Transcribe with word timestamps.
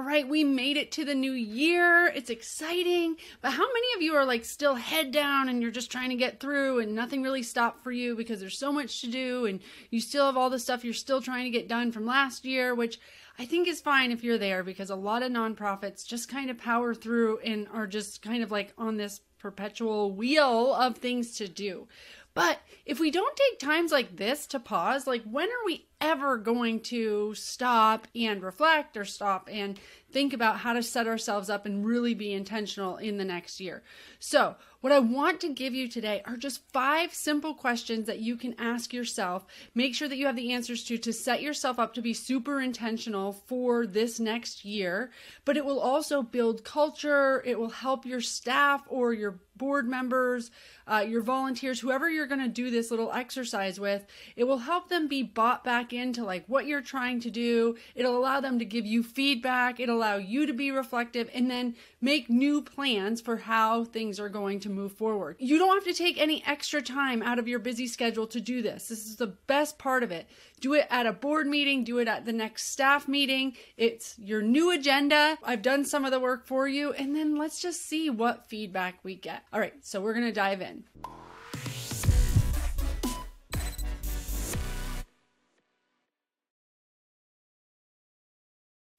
All 0.00 0.06
right, 0.06 0.26
we 0.26 0.44
made 0.44 0.78
it 0.78 0.92
to 0.92 1.04
the 1.04 1.14
new 1.14 1.32
year. 1.32 2.06
It's 2.06 2.30
exciting. 2.30 3.16
But 3.42 3.50
how 3.50 3.66
many 3.70 3.86
of 3.94 4.00
you 4.00 4.14
are 4.14 4.24
like 4.24 4.46
still 4.46 4.74
head 4.76 5.10
down 5.10 5.50
and 5.50 5.60
you're 5.60 5.70
just 5.70 5.92
trying 5.92 6.08
to 6.08 6.16
get 6.16 6.40
through 6.40 6.78
and 6.78 6.94
nothing 6.94 7.22
really 7.22 7.42
stopped 7.42 7.84
for 7.84 7.92
you 7.92 8.16
because 8.16 8.40
there's 8.40 8.56
so 8.56 8.72
much 8.72 9.02
to 9.02 9.08
do 9.08 9.44
and 9.44 9.60
you 9.90 10.00
still 10.00 10.24
have 10.24 10.38
all 10.38 10.48
the 10.48 10.58
stuff 10.58 10.86
you're 10.86 10.94
still 10.94 11.20
trying 11.20 11.44
to 11.44 11.50
get 11.50 11.68
done 11.68 11.92
from 11.92 12.06
last 12.06 12.46
year, 12.46 12.74
which 12.74 12.98
I 13.38 13.44
think 13.44 13.68
is 13.68 13.82
fine 13.82 14.10
if 14.10 14.24
you're 14.24 14.38
there 14.38 14.64
because 14.64 14.88
a 14.88 14.96
lot 14.96 15.22
of 15.22 15.32
nonprofits 15.32 16.06
just 16.06 16.30
kind 16.30 16.48
of 16.48 16.56
power 16.56 16.94
through 16.94 17.40
and 17.40 17.68
are 17.68 17.86
just 17.86 18.22
kind 18.22 18.42
of 18.42 18.50
like 18.50 18.72
on 18.78 18.96
this 18.96 19.20
perpetual 19.38 20.12
wheel 20.12 20.72
of 20.72 20.96
things 20.96 21.36
to 21.36 21.46
do. 21.46 21.88
But 22.32 22.60
if 22.86 23.00
we 23.00 23.10
don't 23.10 23.36
take 23.36 23.58
times 23.58 23.92
like 23.92 24.16
this 24.16 24.46
to 24.46 24.60
pause, 24.60 25.06
like 25.06 25.24
when 25.24 25.50
are 25.50 25.66
we 25.66 25.89
ever 26.00 26.36
going 26.36 26.80
to 26.80 27.34
stop 27.34 28.08
and 28.14 28.42
reflect 28.42 28.96
or 28.96 29.04
stop 29.04 29.48
and 29.50 29.78
think 30.12 30.32
about 30.32 30.58
how 30.58 30.72
to 30.72 30.82
set 30.82 31.06
ourselves 31.06 31.48
up 31.48 31.66
and 31.66 31.86
really 31.86 32.14
be 32.14 32.32
intentional 32.32 32.96
in 32.96 33.18
the 33.18 33.24
next 33.24 33.60
year? 33.60 33.82
So, 34.18 34.56
what 34.80 34.92
I 34.94 34.98
want 34.98 35.40
to 35.42 35.52
give 35.52 35.74
you 35.74 35.88
today 35.88 36.22
are 36.24 36.38
just 36.38 36.66
five 36.72 37.12
simple 37.12 37.52
questions 37.52 38.06
that 38.06 38.20
you 38.20 38.36
can 38.36 38.54
ask 38.58 38.94
yourself. 38.94 39.44
Make 39.74 39.94
sure 39.94 40.08
that 40.08 40.16
you 40.16 40.24
have 40.24 40.36
the 40.36 40.52
answers 40.52 40.84
to 40.84 40.96
to 40.96 41.12
set 41.12 41.42
yourself 41.42 41.78
up 41.78 41.92
to 41.94 42.02
be 42.02 42.14
super 42.14 42.62
intentional 42.62 43.32
for 43.32 43.86
this 43.86 44.18
next 44.18 44.64
year. 44.64 45.10
But 45.44 45.58
it 45.58 45.66
will 45.66 45.80
also 45.80 46.22
build 46.22 46.64
culture, 46.64 47.42
it 47.44 47.58
will 47.58 47.68
help 47.68 48.06
your 48.06 48.22
staff 48.22 48.84
or 48.88 49.12
your 49.12 49.40
board 49.60 49.86
members, 49.86 50.50
uh, 50.86 51.04
your 51.06 51.20
volunteers, 51.20 51.80
whoever 51.80 52.08
you're 52.08 52.26
going 52.26 52.40
to 52.40 52.48
do 52.48 52.70
this 52.70 52.90
little 52.90 53.12
exercise 53.12 53.78
with, 53.78 54.06
it 54.34 54.44
will 54.44 54.58
help 54.58 54.88
them 54.88 55.06
be 55.06 55.22
bought 55.22 55.62
back 55.62 55.89
into 55.92 56.24
like 56.24 56.44
what 56.46 56.66
you're 56.66 56.80
trying 56.80 57.20
to 57.20 57.30
do. 57.30 57.76
It'll 57.94 58.16
allow 58.16 58.40
them 58.40 58.58
to 58.58 58.64
give 58.64 58.86
you 58.86 59.02
feedback. 59.02 59.80
It'll 59.80 59.96
allow 59.96 60.16
you 60.16 60.46
to 60.46 60.52
be 60.52 60.70
reflective 60.70 61.30
and 61.34 61.50
then 61.50 61.74
make 62.00 62.30
new 62.30 62.62
plans 62.62 63.20
for 63.20 63.36
how 63.36 63.84
things 63.84 64.18
are 64.18 64.28
going 64.28 64.60
to 64.60 64.70
move 64.70 64.92
forward. 64.92 65.36
You 65.38 65.58
don't 65.58 65.76
have 65.76 65.84
to 65.84 65.98
take 65.98 66.20
any 66.20 66.42
extra 66.46 66.82
time 66.82 67.22
out 67.22 67.38
of 67.38 67.48
your 67.48 67.58
busy 67.58 67.86
schedule 67.86 68.26
to 68.28 68.40
do 68.40 68.62
this. 68.62 68.88
This 68.88 69.06
is 69.06 69.16
the 69.16 69.26
best 69.26 69.78
part 69.78 70.02
of 70.02 70.10
it. 70.10 70.26
Do 70.60 70.74
it 70.74 70.86
at 70.90 71.06
a 71.06 71.12
board 71.12 71.46
meeting, 71.46 71.84
do 71.84 71.98
it 71.98 72.08
at 72.08 72.26
the 72.26 72.32
next 72.32 72.70
staff 72.70 73.08
meeting. 73.08 73.56
It's 73.76 74.18
your 74.18 74.42
new 74.42 74.70
agenda. 74.70 75.38
I've 75.42 75.62
done 75.62 75.84
some 75.84 76.04
of 76.04 76.10
the 76.10 76.20
work 76.20 76.46
for 76.46 76.68
you, 76.68 76.92
and 76.92 77.16
then 77.16 77.36
let's 77.36 77.60
just 77.60 77.86
see 77.86 78.10
what 78.10 78.46
feedback 78.46 78.98
we 79.02 79.14
get. 79.14 79.42
All 79.52 79.60
right, 79.60 79.74
so 79.80 80.00
we're 80.00 80.14
gonna 80.14 80.32
dive 80.32 80.60
in. 80.60 80.84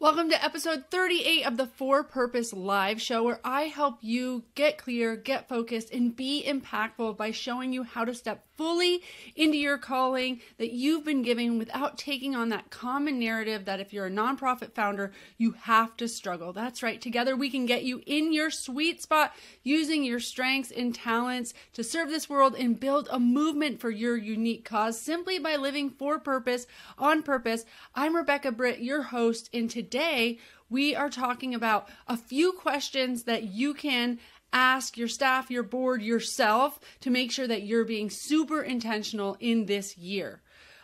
Welcome 0.02 0.32
to 0.32 0.44
episode 0.44 0.86
38 0.90 1.46
of 1.46 1.58
the 1.58 1.68
For 1.68 2.04
Purpose 2.04 2.54
Live 2.54 3.00
show, 3.00 3.22
where 3.22 3.40
I 3.44 3.66
help 3.66 4.00
you 4.02 4.46
get 4.56 4.80
clear, 4.80 5.16
get 5.16 5.48
focused, 5.48 5.92
and 5.92 6.16
be 6.16 6.44
impactful 6.44 7.18
by 7.18 7.30
showing 7.30 7.72
you 7.72 7.84
how 7.84 8.06
to 8.06 8.16
step 8.16 8.44
fully 8.62 9.02
into 9.36 9.58
your 9.58 9.80
calling 9.80 10.40
that 10.60 10.72
you've 10.72 11.04
been 11.04 11.24
given 11.24 11.58
without 11.58 11.98
taking 11.98 12.36
on 12.36 12.50
that 12.50 12.70
common 12.70 13.18
narrative 13.18 13.66
that 13.66 13.80
if 13.80 13.92
you're 13.92 14.06
a 14.06 14.12
nonprofit 14.12 14.72
founder, 14.72 15.12
you 15.36 15.54
have 15.62 15.98
to 15.98 16.08
struggle. 16.08 16.54
That's 16.54 16.84
right. 16.84 17.02
Together, 17.02 17.36
we 17.36 17.50
can 17.50 17.66
get 17.66 17.86
you 17.86 18.04
in 18.06 18.32
your 18.32 18.52
sweet 18.52 19.02
spot 19.02 19.34
using 19.64 20.04
your 20.04 20.20
strengths 20.20 20.70
and 20.70 20.94
talents 20.94 21.56
to 21.74 21.84
serve 21.84 22.10
this 22.10 22.30
world 22.30 22.54
and 22.56 22.80
build 22.80 23.08
a 23.10 23.20
movement 23.20 23.80
for 23.80 23.90
your 23.90 24.16
unique 24.16 24.64
cause 24.64 25.02
simply 25.02 25.40
by 25.40 25.56
living 25.56 25.90
for 25.90 26.20
purpose, 26.20 26.68
on 27.00 27.24
purpose. 27.24 27.66
I'm 27.96 28.16
Rebecca 28.16 28.52
Britt, 28.52 28.80
your 28.80 29.02
host, 29.02 29.50
and 29.56 29.72
today 29.72 30.38
we 30.72 30.96
are 30.96 31.10
talking 31.10 31.54
about 31.54 31.90
a 32.08 32.16
few 32.16 32.54
questions 32.54 33.24
that 33.24 33.44
you 33.44 33.74
can 33.74 34.20
ask 34.54 34.98
your 34.98 35.08
staff, 35.08 35.52
your 35.52 35.64
board, 35.64 36.02
yourself 36.02 36.80
to 37.02 37.10
make 37.10 37.32
sure 37.32 37.48
that 37.48 37.64
you're 37.64 37.86
being 37.86 38.10
super 38.10 38.62
intentional 38.62 39.38
in 39.40 39.66
this 39.66 39.98
year. 39.98 40.42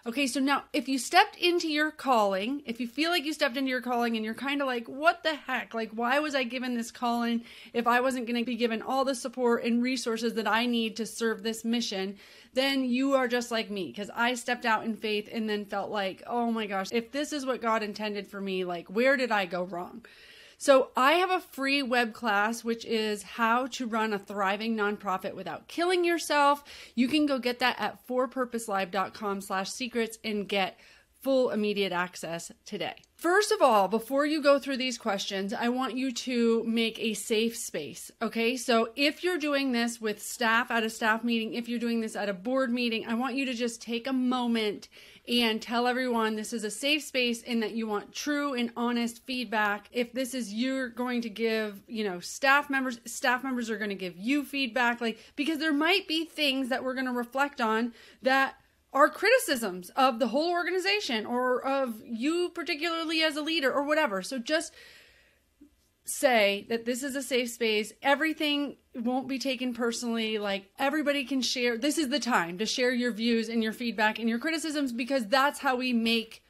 Okay, 0.07 0.25
so 0.25 0.39
now 0.39 0.63
if 0.71 0.87
you 0.87 0.97
stepped 0.97 1.35
into 1.35 1.67
your 1.67 1.91
calling, 1.91 2.61
if 2.65 2.79
you 2.79 2.87
feel 2.87 3.11
like 3.11 3.25
you 3.25 3.33
stepped 3.33 3.57
into 3.57 3.69
your 3.69 3.81
calling 3.81 4.15
and 4.15 4.23
you're 4.23 4.33
kind 4.33 4.61
of 4.61 4.65
like, 4.67 4.87
what 4.87 5.21
the 5.21 5.35
heck? 5.35 5.73
Like, 5.73 5.91
why 5.91 6.19
was 6.19 6.33
I 6.33 6.43
given 6.43 6.75
this 6.75 6.91
calling 6.91 7.43
if 7.73 7.87
I 7.87 7.99
wasn't 7.99 8.25
going 8.25 8.39
to 8.39 8.45
be 8.45 8.55
given 8.55 8.81
all 8.81 9.03
the 9.03 9.13
support 9.13 9.65
and 9.65 9.83
resources 9.83 10.35
that 10.35 10.47
I 10.47 10.65
need 10.65 10.95
to 10.95 11.05
serve 11.05 11.43
this 11.43 11.65
mission? 11.65 12.15
Then 12.53 12.85
you 12.85 13.15
are 13.15 13.27
just 13.27 13.51
like 13.51 13.69
me 13.69 13.87
because 13.87 14.09
I 14.15 14.35
stepped 14.35 14.65
out 14.65 14.85
in 14.85 14.95
faith 14.95 15.27
and 15.29 15.49
then 15.49 15.65
felt 15.65 15.91
like, 15.91 16.23
oh 16.25 16.51
my 16.51 16.67
gosh, 16.67 16.87
if 16.93 17.11
this 17.11 17.33
is 17.33 17.45
what 17.45 17.61
God 17.61 17.83
intended 17.83 18.27
for 18.27 18.39
me, 18.39 18.63
like, 18.63 18.87
where 18.87 19.17
did 19.17 19.33
I 19.33 19.45
go 19.45 19.65
wrong? 19.65 20.05
So 20.57 20.89
I 20.95 21.13
have 21.13 21.29
a 21.29 21.39
free 21.39 21.83
web 21.83 22.13
class 22.13 22.63
which 22.63 22.85
is 22.85 23.23
how 23.23 23.67
to 23.67 23.85
run 23.85 24.13
a 24.13 24.19
thriving 24.19 24.75
nonprofit 24.75 25.35
without 25.35 25.67
killing 25.67 26.03
yourself. 26.03 26.63
You 26.95 27.07
can 27.07 27.25
go 27.25 27.39
get 27.39 27.59
that 27.59 27.79
at 27.79 28.05
forpurposelive.com/secrets 28.07 30.19
and 30.23 30.47
get 30.47 30.77
full 31.21 31.49
immediate 31.49 31.91
access 31.91 32.51
today. 32.65 32.95
First 33.15 33.51
of 33.51 33.61
all, 33.61 33.87
before 33.87 34.25
you 34.25 34.41
go 34.41 34.59
through 34.59 34.77
these 34.77 34.97
questions, 34.97 35.51
I 35.51 35.69
want 35.69 35.97
you 35.97 36.11
to 36.11 36.63
make 36.65 36.99
a 36.99 37.15
safe 37.15 37.57
space. 37.57 38.11
Okay. 38.21 38.55
So 38.57 38.89
if 38.95 39.23
you're 39.23 39.39
doing 39.39 39.71
this 39.71 39.99
with 39.99 40.21
staff 40.21 40.69
at 40.69 40.83
a 40.83 40.89
staff 40.89 41.23
meeting, 41.23 41.53
if 41.53 41.67
you're 41.67 41.79
doing 41.79 42.01
this 42.01 42.15
at 42.15 42.29
a 42.29 42.33
board 42.33 42.71
meeting, 42.71 43.07
I 43.07 43.15
want 43.15 43.35
you 43.35 43.45
to 43.45 43.53
just 43.53 43.81
take 43.81 44.07
a 44.07 44.13
moment 44.13 44.87
and 45.27 45.61
tell 45.61 45.87
everyone 45.87 46.35
this 46.35 46.53
is 46.53 46.63
a 46.63 46.71
safe 46.71 47.03
space 47.03 47.43
and 47.43 47.61
that 47.61 47.73
you 47.73 47.85
want 47.85 48.13
true 48.13 48.53
and 48.53 48.71
honest 48.77 49.25
feedback. 49.25 49.89
If 49.91 50.13
this 50.13 50.33
is 50.33 50.53
you're 50.53 50.89
going 50.89 51.21
to 51.21 51.29
give, 51.29 51.81
you 51.87 52.03
know, 52.03 52.19
staff 52.19 52.69
members, 52.69 52.99
staff 53.05 53.43
members 53.43 53.69
are 53.69 53.77
going 53.77 53.89
to 53.89 53.95
give 53.95 54.15
you 54.15 54.43
feedback, 54.43 55.01
like, 55.01 55.19
because 55.35 55.59
there 55.59 55.73
might 55.73 56.07
be 56.07 56.25
things 56.25 56.69
that 56.69 56.83
we're 56.83 56.93
going 56.93 57.05
to 57.05 57.11
reflect 57.11 57.59
on 57.59 57.93
that 58.21 58.55
are 58.93 59.09
criticisms 59.09 59.89
of 59.97 60.19
the 60.19 60.27
whole 60.27 60.49
organization 60.49 61.25
or 61.25 61.61
of 61.61 62.01
you 62.05 62.49
particularly 62.55 63.21
as 63.21 63.35
a 63.35 63.41
leader 63.41 63.71
or 63.71 63.83
whatever. 63.83 64.21
So 64.21 64.39
just 64.39 64.73
say 66.09 66.65
that 66.69 66.85
this 66.85 67.03
is 67.03 67.15
a 67.15 67.21
safe 67.21 67.49
space. 67.49 67.93
Everything 68.01 68.77
won't 68.95 69.27
be 69.27 69.39
taken 69.39 69.73
personally. 69.73 70.37
Like 70.37 70.71
everybody 70.79 71.25
can 71.25 71.41
share. 71.41 71.77
This 71.77 71.97
is 71.97 72.09
the 72.09 72.19
time 72.19 72.57
to 72.57 72.65
share 72.65 72.91
your 72.91 73.11
views 73.11 73.49
and 73.49 73.61
your 73.61 73.73
feedback 73.73 74.19
and 74.19 74.29
your 74.29 74.39
criticisms 74.39 74.91
because 74.91 75.27
that's 75.27 75.59
how 75.59 75.75
we 75.75 75.93
make 75.93 76.43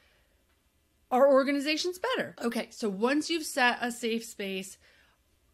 our 1.11 1.31
organizations 1.31 1.99
better. 1.99 2.35
Okay, 2.43 2.67
so 2.71 2.89
once 2.89 3.29
you've 3.29 3.45
set 3.45 3.77
a 3.81 3.91
safe 3.91 4.25
space, 4.25 4.77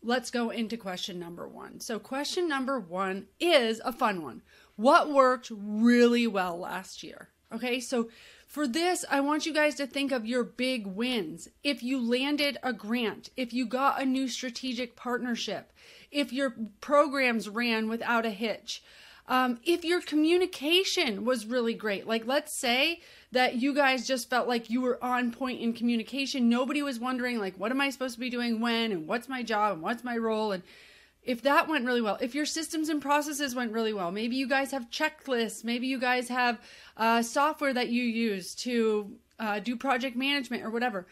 let's 0.02 0.31
go 0.31 0.50
into 0.50 0.78
question 0.78 1.19
number 1.19 1.47
one. 1.47 1.80
So, 1.80 2.00
question 2.00 2.47
number 2.47 2.80
one 2.80 3.28
is 3.40 3.81
a 3.86 3.94
fun 3.94 4.24
one. 4.24 4.42
What 4.75 5.12
worked 5.12 5.52
really 5.52 6.28
well 6.28 6.58
last 6.58 7.03
year? 7.03 7.30
Okay, 7.53 7.80
so 7.80 8.09
for 8.53 8.68
this, 8.68 9.03
I 9.09 9.19
want 9.19 9.47
you 9.47 9.53
guys 9.53 9.74
to 9.75 9.88
think 9.88 10.12
of 10.12 10.28
your 10.28 10.44
big 10.44 10.86
wins. 10.86 11.50
If 11.64 11.81
you 11.81 12.00
landed 12.00 12.59
a 12.62 12.72
grant, 12.72 13.31
if 13.36 13.52
you 13.52 13.66
got 13.66 14.00
a 14.00 14.06
new 14.06 14.28
strategic 14.28 14.96
partnership, 14.96 15.74
if 16.12 16.31
your 16.31 16.53
programs 16.80 17.50
ran 17.50 17.90
without 17.90 18.28
a 18.28 18.30
hitch, 18.30 18.84
um, 19.28 19.59
if 19.63 19.84
your 19.84 20.02
communication 20.02 21.25
was 21.25 21.47
really 21.47 21.74
great. 21.74 22.06
Like, 22.06 22.28
let's 22.28 22.53
say 22.56 23.02
that 23.31 23.56
you 23.56 23.74
guys 23.74 24.06
just 24.06 24.30
felt 24.30 24.47
like 24.47 24.69
you 24.69 24.81
were 24.81 25.03
on 25.03 25.31
point 25.31 25.59
in 25.59 25.74
communication. 25.74 26.47
Nobody 26.47 26.84
was 26.84 27.00
wondering, 27.00 27.40
like, 27.40 27.58
what 27.58 27.72
am 27.72 27.81
I 27.81 27.90
supposed 27.90 28.13
to 28.13 28.19
be 28.19 28.30
doing 28.30 28.62
when, 28.62 28.92
and 28.92 29.08
what's 29.08 29.28
my 29.28 29.42
job, 29.42 29.74
and 29.74 29.81
what's 29.81 30.03
my 30.03 30.16
role, 30.16 30.52
and 30.52 30.62
if 31.26 31.42
that 31.44 31.68
went 31.68 31.86
really 31.86 32.02
well, 32.02 32.18
if 32.22 32.36
your 32.36 32.46
systems 32.46 32.90
and 32.90 33.02
processes 33.02 33.56
went 33.56 33.72
really 33.72 33.94
well, 33.94 34.12
maybe 34.12 34.36
you 34.36 34.48
guys 34.48 34.72
have 34.72 34.90
checklists, 34.90 35.64
maybe 35.64 35.88
you 35.88 36.00
guys 36.00 36.28
have 36.28 36.60
uh, 36.98 37.22
software 37.22 37.74
that 37.74 37.90
you 37.90 38.04
use 38.04 38.54
to 38.56 39.12
uh, 39.40 39.60
do 39.60 39.76
project 39.76 40.16
management 40.16 40.64
or 40.64 40.70
whatever 40.70 41.08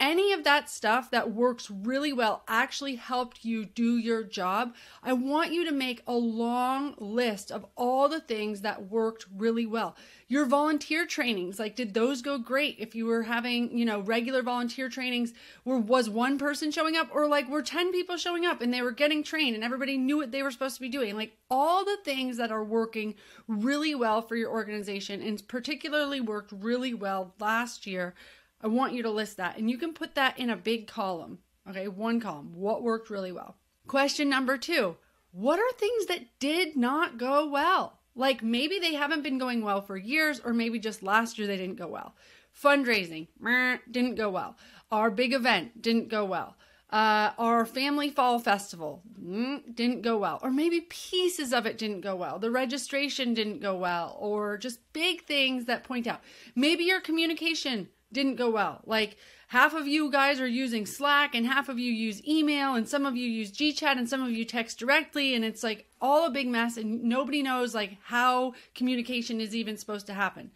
any 0.00 0.32
of 0.32 0.44
that 0.44 0.70
stuff 0.70 1.10
that 1.10 1.32
works 1.32 1.70
really 1.70 2.12
well 2.12 2.44
actually 2.46 2.94
helped 2.94 3.44
you 3.44 3.64
do 3.64 3.96
your 3.96 4.22
job, 4.22 4.74
I 5.02 5.12
want 5.12 5.52
you 5.52 5.64
to 5.64 5.72
make 5.72 6.02
a 6.06 6.14
long 6.14 6.94
list 6.98 7.50
of 7.50 7.66
all 7.76 8.08
the 8.08 8.20
things 8.20 8.60
that 8.60 8.88
worked 8.88 9.26
really 9.34 9.66
well. 9.66 9.96
Your 10.28 10.46
volunteer 10.46 11.04
trainings, 11.04 11.58
like 11.58 11.74
did 11.74 11.94
those 11.94 12.22
go 12.22 12.38
great? 12.38 12.76
If 12.78 12.94
you 12.94 13.06
were 13.06 13.24
having, 13.24 13.76
you 13.76 13.84
know, 13.84 14.00
regular 14.00 14.42
volunteer 14.42 14.88
trainings 14.88 15.32
where 15.64 15.78
was 15.78 16.08
one 16.08 16.38
person 16.38 16.70
showing 16.70 16.96
up 16.96 17.08
or 17.12 17.26
like 17.26 17.48
were 17.48 17.62
10 17.62 17.90
people 17.90 18.16
showing 18.16 18.46
up 18.46 18.60
and 18.60 18.72
they 18.72 18.82
were 18.82 18.92
getting 18.92 19.24
trained 19.24 19.56
and 19.56 19.64
everybody 19.64 19.96
knew 19.96 20.18
what 20.18 20.30
they 20.30 20.42
were 20.42 20.50
supposed 20.50 20.76
to 20.76 20.80
be 20.80 20.88
doing. 20.88 21.16
Like 21.16 21.32
all 21.50 21.84
the 21.84 21.98
things 22.04 22.36
that 22.36 22.52
are 22.52 22.64
working 22.64 23.14
really 23.48 23.94
well 23.94 24.22
for 24.22 24.36
your 24.36 24.50
organization 24.50 25.22
and 25.22 25.46
particularly 25.48 26.20
worked 26.20 26.52
really 26.52 26.94
well 26.94 27.34
last 27.40 27.86
year 27.86 28.14
I 28.60 28.66
want 28.66 28.92
you 28.92 29.02
to 29.02 29.10
list 29.10 29.36
that. 29.36 29.56
And 29.56 29.70
you 29.70 29.78
can 29.78 29.92
put 29.92 30.14
that 30.14 30.38
in 30.38 30.50
a 30.50 30.56
big 30.56 30.86
column. 30.86 31.38
Okay, 31.68 31.88
one 31.88 32.20
column. 32.20 32.52
What 32.54 32.82
worked 32.82 33.10
really 33.10 33.32
well? 33.32 33.56
Question 33.86 34.28
number 34.28 34.56
two 34.56 34.96
What 35.32 35.58
are 35.58 35.72
things 35.72 36.06
that 36.06 36.38
did 36.38 36.76
not 36.76 37.18
go 37.18 37.46
well? 37.46 38.00
Like 38.14 38.42
maybe 38.42 38.78
they 38.78 38.94
haven't 38.94 39.22
been 39.22 39.38
going 39.38 39.62
well 39.62 39.80
for 39.80 39.96
years, 39.96 40.40
or 40.44 40.52
maybe 40.52 40.78
just 40.78 41.02
last 41.02 41.38
year 41.38 41.46
they 41.46 41.56
didn't 41.56 41.78
go 41.78 41.86
well. 41.86 42.14
Fundraising, 42.60 43.28
meh, 43.38 43.78
didn't 43.90 44.16
go 44.16 44.30
well. 44.30 44.56
Our 44.90 45.10
big 45.10 45.32
event 45.32 45.80
didn't 45.80 46.08
go 46.08 46.24
well. 46.24 46.56
Uh, 46.90 47.32
our 47.38 47.66
family 47.66 48.08
fall 48.08 48.38
festival 48.38 49.02
mm, 49.22 49.62
didn't 49.74 50.00
go 50.00 50.16
well. 50.16 50.40
Or 50.42 50.50
maybe 50.50 50.80
pieces 50.80 51.52
of 51.52 51.66
it 51.66 51.76
didn't 51.76 52.00
go 52.00 52.16
well. 52.16 52.38
The 52.38 52.50
registration 52.50 53.34
didn't 53.34 53.60
go 53.60 53.76
well. 53.76 54.16
Or 54.18 54.56
just 54.56 54.80
big 54.94 55.24
things 55.24 55.66
that 55.66 55.84
point 55.84 56.06
out. 56.06 56.22
Maybe 56.56 56.84
your 56.84 57.00
communication 57.00 57.88
didn't 58.12 58.36
go 58.36 58.50
well. 58.50 58.80
Like 58.86 59.16
half 59.48 59.74
of 59.74 59.86
you 59.86 60.10
guys 60.10 60.40
are 60.40 60.46
using 60.46 60.86
Slack 60.86 61.34
and 61.34 61.46
half 61.46 61.68
of 61.68 61.78
you 61.78 61.92
use 61.92 62.26
email 62.26 62.74
and 62.74 62.88
some 62.88 63.06
of 63.06 63.16
you 63.16 63.28
use 63.28 63.52
GChat 63.52 63.98
and 63.98 64.08
some 64.08 64.22
of 64.22 64.30
you 64.30 64.44
text 64.44 64.78
directly 64.78 65.34
and 65.34 65.44
it's 65.44 65.62
like 65.62 65.86
all 66.00 66.26
a 66.26 66.30
big 66.30 66.48
mess 66.48 66.76
and 66.76 67.04
nobody 67.04 67.42
knows 67.42 67.74
like 67.74 67.96
how 68.04 68.54
communication 68.74 69.40
is 69.40 69.54
even 69.54 69.76
supposed 69.76 70.06
to 70.06 70.14
happen. 70.14 70.50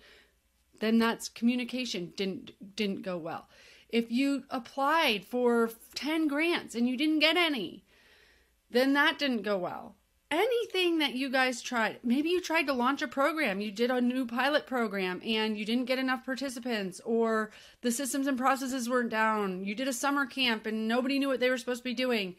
Then 0.81 0.99
that's 0.99 1.29
communication 1.29 2.13
didn't 2.17 2.53
didn't 2.77 3.03
go 3.03 3.17
well 3.17 3.49
if 3.93 4.11
you 4.11 4.45
applied 4.51 5.25
for 5.27 5.71
10 5.95 6.27
grants 6.27 6.75
and 6.75 6.89
you 6.89 6.97
didn't 6.97 7.19
get 7.19 7.37
any, 7.37 7.85
then 8.71 8.95
that 8.95 9.19
didn't 9.19 9.43
go 9.43 9.59
well. 9.59 9.95
Anything 10.33 11.01
that 11.01 11.15
you 11.15 11.29
guys 11.29 11.61
tried, 11.61 11.99
maybe 12.03 12.31
you 12.31 12.41
tried 12.41 12.63
to 12.63 12.73
launch 12.73 13.03
a 13.03 13.07
program, 13.07 13.61
you 13.61 13.71
did 13.71 13.91
a 13.91 14.01
new 14.01 14.25
pilot 14.27 14.67
program 14.67 15.21
and 15.23 15.59
you 15.59 15.67
didn't 15.67 15.85
get 15.85 15.99
enough 15.99 16.25
participants, 16.25 17.03
or 17.05 17.51
the 17.83 17.93
systems 17.93 18.27
and 18.27 18.39
processes 18.39 18.89
weren't 18.89 19.11
down, 19.11 19.63
you 19.63 19.75
did 19.75 19.89
a 19.89 19.93
summer 19.93 20.25
camp 20.25 20.65
and 20.65 20.89
nobody 20.89 21.19
knew 21.19 21.29
what 21.29 21.39
they 21.39 21.51
were 21.51 21.59
supposed 21.59 21.81
to 21.81 21.91
be 21.91 21.93
doing. 21.93 22.37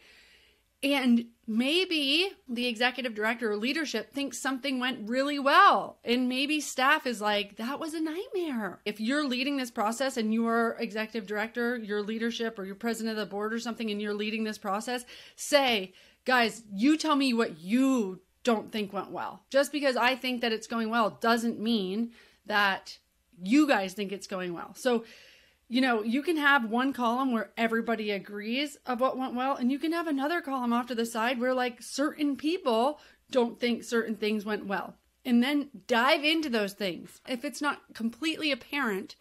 And 0.82 1.28
maybe 1.48 2.32
the 2.50 2.66
executive 2.66 3.14
director 3.14 3.52
or 3.52 3.58
leadership 3.58 4.12
thinks 4.12 4.40
something 4.40 4.80
went 4.80 5.08
really 5.08 5.40
well. 5.40 6.00
And 6.04 6.28
maybe 6.28 6.60
staff 6.60 7.06
is 7.06 7.22
like, 7.22 7.58
that 7.58 7.80
was 7.80 7.94
a 7.94 8.02
nightmare. 8.02 8.82
If 8.86 9.00
you're 9.00 9.26
leading 9.26 9.56
this 9.56 9.72
process 9.72 10.18
and 10.18 10.34
you're 10.34 10.76
executive 10.80 11.26
director, 11.26 11.78
your 11.78 12.02
leadership, 12.02 12.58
or 12.60 12.66
you're 12.66 12.76
president 12.76 13.18
of 13.18 13.26
the 13.26 13.32
board 13.32 13.54
or 13.54 13.60
something, 13.60 13.92
and 13.92 14.02
you're 14.02 14.14
leading 14.14 14.44
this 14.44 14.58
process, 14.58 15.06
say, 15.38 15.94
guys, 16.26 16.64
you 16.74 16.98
tell 16.98 17.16
me 17.16 17.34
what 17.34 17.60
you 17.60 18.22
don't 18.44 18.72
think 18.72 18.94
went 18.94 19.12
well. 19.12 19.44
Just 19.50 19.72
because 19.72 19.96
I 19.96 20.16
think 20.16 20.42
that 20.42 20.52
it's 20.52 20.68
going 20.68 20.90
well 20.90 21.18
doesn't 21.22 21.60
mean 21.60 22.12
that 22.46 22.98
you 23.42 23.68
guys 23.68 23.94
think 23.94 24.12
it's 24.12 24.28
going 24.28 24.54
well. 24.54 24.74
So 24.76 25.06
you 25.70 25.82
know, 25.82 26.04
you 26.04 26.22
can 26.22 26.38
have 26.38 26.70
one 26.70 26.94
column 26.94 27.32
where 27.32 27.50
everybody 27.58 28.12
agrees 28.12 28.78
of 28.86 29.00
what 29.00 29.18
went 29.18 29.34
well, 29.34 29.56
and 29.56 29.72
you 29.72 29.80
can 29.80 29.92
have 29.92 30.06
another 30.06 30.40
column 30.40 30.72
off 30.72 30.86
to 30.88 30.94
the 30.94 31.06
side 31.06 31.40
where 31.40 31.54
like 31.54 31.82
certain 31.82 32.36
people 32.36 33.00
don't 33.32 33.60
think 33.60 33.84
certain 33.84 34.16
things 34.16 34.46
went 34.46 34.68
well. 34.68 34.94
And 35.26 35.42
then 35.42 35.70
dive 35.88 36.24
into 36.24 36.50
those 36.50 36.74
things. 36.74 37.22
If 37.28 37.44
it's 37.44 37.62
not 37.62 37.96
completely 37.96 38.52
apparent 38.52 39.16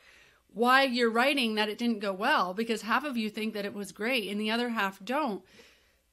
why 0.53 0.83
you're 0.83 1.11
writing 1.11 1.55
that 1.55 1.71
it 1.71 1.79
didn't 1.79 2.01
go 2.01 2.13
well, 2.13 2.53
because 2.53 2.83
half 2.83 3.05
of 3.05 3.17
you 3.17 3.31
think 3.31 3.55
that 3.55 3.65
it 3.65 3.73
was 3.73 3.91
great 3.91 4.29
and 4.31 4.39
the 4.39 4.51
other 4.51 4.69
half 4.69 5.03
don't, 5.03 5.43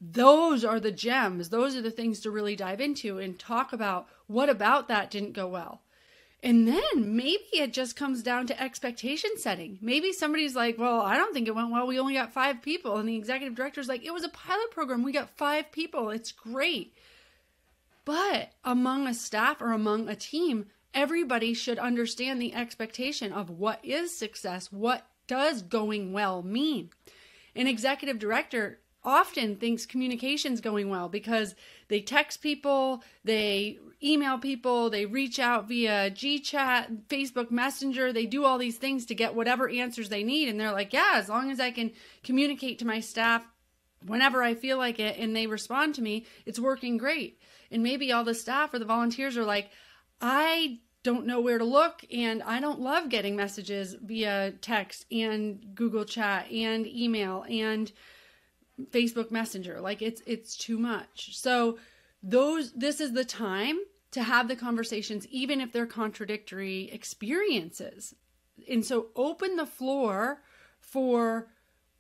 those 0.01 0.63
are 0.63 0.79
the 0.79 0.91
gems. 0.91 1.49
Those 1.49 1.75
are 1.75 1.81
the 1.81 1.91
things 1.91 2.19
to 2.21 2.31
really 2.31 2.55
dive 2.55 2.81
into 2.81 3.17
and 3.17 3.37
talk 3.37 3.73
about 3.73 4.07
what 4.27 4.49
about 4.49 4.87
that 4.87 5.11
didn't 5.11 5.33
go 5.33 5.47
well 5.47 5.81
and 6.41 6.67
then 6.67 7.15
maybe 7.17 7.43
it 7.53 7.73
just 7.73 7.97
comes 7.97 8.23
down 8.23 8.47
to 8.47 8.61
expectation 8.61 9.31
setting. 9.37 9.77
Maybe 9.81 10.13
somebody's 10.13 10.55
like, 10.55 10.77
well, 10.77 11.01
I 11.01 11.17
don't 11.17 11.33
think 11.33 11.47
it 11.47 11.55
went 11.55 11.71
well. 11.71 11.85
We 11.85 11.99
only 11.99 12.13
got 12.13 12.31
five 12.31 12.61
people. 12.61 12.95
And 12.95 13.09
the 13.09 13.17
executive 13.17 13.55
director's 13.55 13.89
like, 13.89 14.05
it 14.05 14.13
was 14.13 14.23
a 14.23 14.29
pilot 14.29 14.71
program. 14.71 15.03
We 15.03 15.11
got 15.11 15.37
five 15.37 15.71
people. 15.71 16.09
It's 16.11 16.31
great. 16.31 16.93
But 18.05 18.53
among 18.63 19.05
a 19.05 19.13
staff 19.13 19.61
or 19.61 19.73
among 19.73 20.07
a 20.07 20.15
team, 20.15 20.67
everybody 20.93 21.53
should 21.53 21.77
understand 21.77 22.41
the 22.41 22.53
expectation 22.55 23.33
of 23.33 23.49
what 23.49 23.83
is 23.83 24.17
success. 24.17 24.71
What 24.71 25.05
does 25.27 25.61
going 25.61 26.13
well 26.13 26.41
mean? 26.41 26.89
An 27.53 27.67
executive 27.67 28.17
director 28.17 28.79
often 29.09 29.55
thinks 29.55 29.87
communication's 29.87 30.61
going 30.61 30.87
well 30.87 31.09
because 31.09 31.55
they 31.87 31.99
text 31.99 32.41
people, 32.41 33.03
they 33.23 33.79
email 34.03 34.37
people, 34.37 34.89
they 34.89 35.07
reach 35.07 35.39
out 35.39 35.67
via 35.67 36.11
GChat, 36.11 37.07
Facebook 37.07 37.49
Messenger, 37.49 38.13
they 38.13 38.27
do 38.27 38.45
all 38.45 38.59
these 38.59 38.77
things 38.77 39.07
to 39.07 39.15
get 39.15 39.33
whatever 39.33 39.67
answers 39.67 40.09
they 40.09 40.23
need 40.23 40.47
and 40.47 40.59
they're 40.59 40.71
like, 40.71 40.93
"Yeah, 40.93 41.13
as 41.15 41.27
long 41.27 41.49
as 41.49 41.59
I 41.59 41.71
can 41.71 41.91
communicate 42.23 42.77
to 42.79 42.87
my 42.87 42.99
staff 42.99 43.45
whenever 44.05 44.43
I 44.43 44.53
feel 44.53 44.77
like 44.77 44.99
it 44.99 45.17
and 45.17 45.35
they 45.35 45.47
respond 45.47 45.95
to 45.95 46.03
me, 46.03 46.25
it's 46.45 46.59
working 46.59 46.97
great." 46.97 47.39
And 47.71 47.81
maybe 47.81 48.11
all 48.11 48.23
the 48.23 48.35
staff 48.35 48.73
or 48.73 48.79
the 48.79 48.85
volunteers 48.85 49.35
are 49.37 49.43
like, 49.43 49.71
"I 50.21 50.79
don't 51.01 51.25
know 51.25 51.41
where 51.41 51.57
to 51.57 51.65
look 51.65 52.05
and 52.11 52.43
I 52.43 52.59
don't 52.59 52.79
love 52.79 53.09
getting 53.09 53.35
messages 53.35 53.95
via 54.01 54.51
text 54.61 55.05
and 55.11 55.73
Google 55.73 56.05
Chat 56.05 56.51
and 56.51 56.85
email 56.85 57.45
and 57.49 57.91
Facebook 58.91 59.31
Messenger. 59.31 59.81
Like 59.81 60.01
it's 60.01 60.21
it's 60.25 60.55
too 60.55 60.77
much. 60.77 61.37
So 61.37 61.77
those 62.23 62.73
this 62.73 62.99
is 62.99 63.13
the 63.13 63.25
time 63.25 63.79
to 64.11 64.23
have 64.23 64.47
the 64.47 64.55
conversations 64.55 65.27
even 65.27 65.61
if 65.61 65.71
they're 65.71 65.85
contradictory 65.85 66.89
experiences. 66.91 68.15
And 68.69 68.85
so 68.85 69.07
open 69.15 69.55
the 69.55 69.65
floor 69.65 70.41
for 70.79 71.47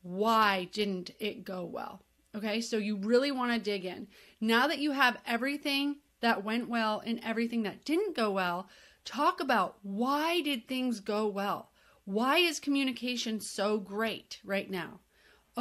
why 0.01 0.69
didn't 0.71 1.11
it 1.19 1.43
go 1.43 1.63
well? 1.63 2.01
Okay? 2.35 2.61
So 2.61 2.77
you 2.77 2.95
really 2.95 3.31
want 3.31 3.53
to 3.53 3.59
dig 3.59 3.85
in. 3.85 4.07
Now 4.39 4.67
that 4.67 4.79
you 4.79 4.91
have 4.91 5.17
everything 5.25 5.97
that 6.21 6.43
went 6.43 6.69
well 6.69 7.01
and 7.05 7.19
everything 7.23 7.63
that 7.63 7.85
didn't 7.85 8.15
go 8.15 8.31
well, 8.31 8.67
talk 9.05 9.39
about 9.39 9.77
why 9.83 10.41
did 10.41 10.67
things 10.67 10.99
go 10.99 11.27
well? 11.27 11.69
Why 12.05 12.37
is 12.37 12.59
communication 12.59 13.39
so 13.39 13.77
great 13.77 14.39
right 14.43 14.69
now? 14.69 14.99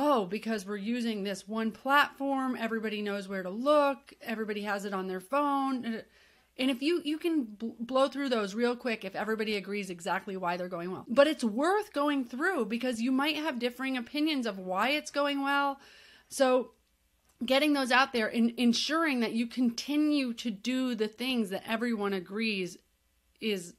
Oh, 0.01 0.27
because 0.27 0.65
we're 0.65 0.77
using 0.77 1.25
this 1.25 1.49
one 1.49 1.73
platform, 1.73 2.57
everybody 2.59 3.03
knows 3.03 3.27
where 3.27 3.43
to 3.43 3.51
look, 3.51 4.15
everybody 4.23 4.63
has 4.63 4.85
it 4.85 4.95
on 4.95 5.09
their 5.09 5.19
phone. 5.19 6.03
And 6.57 6.71
if 6.71 6.81
you 6.83 7.03
you 7.05 7.19
can 7.19 7.45
bl- 7.45 7.71
blow 7.81 8.09
through 8.09 8.29
those 8.29 8.55
real 8.55 8.77
quick 8.77 9.05
if 9.05 9.17
everybody 9.17 9.57
agrees 9.57 9.91
exactly 9.91 10.37
why 10.37 10.57
they're 10.57 10.69
going 10.69 10.93
well. 10.93 11.05
But 11.09 11.27
it's 11.27 11.43
worth 11.43 11.93
going 11.93 12.25
through 12.25 12.67
because 12.67 13.01
you 13.01 13.11
might 13.11 13.37
have 13.37 13.59
differing 13.59 13.97
opinions 13.97 14.47
of 14.47 14.59
why 14.59 14.91
it's 14.91 15.11
going 15.11 15.43
well. 15.43 15.81
So 16.29 16.73
getting 17.45 17.73
those 17.73 17.91
out 17.91 18.13
there 18.13 18.29
and 18.29 18.51
ensuring 18.57 19.21
that 19.21 19.33
you 19.33 19.47
continue 19.49 20.33
to 20.35 20.51
do 20.51 20.95
the 20.95 21.09
things 21.09 21.51
that 21.51 21.65
everyone 21.67 22.13
agrees 22.13 22.77
is 23.41 23.75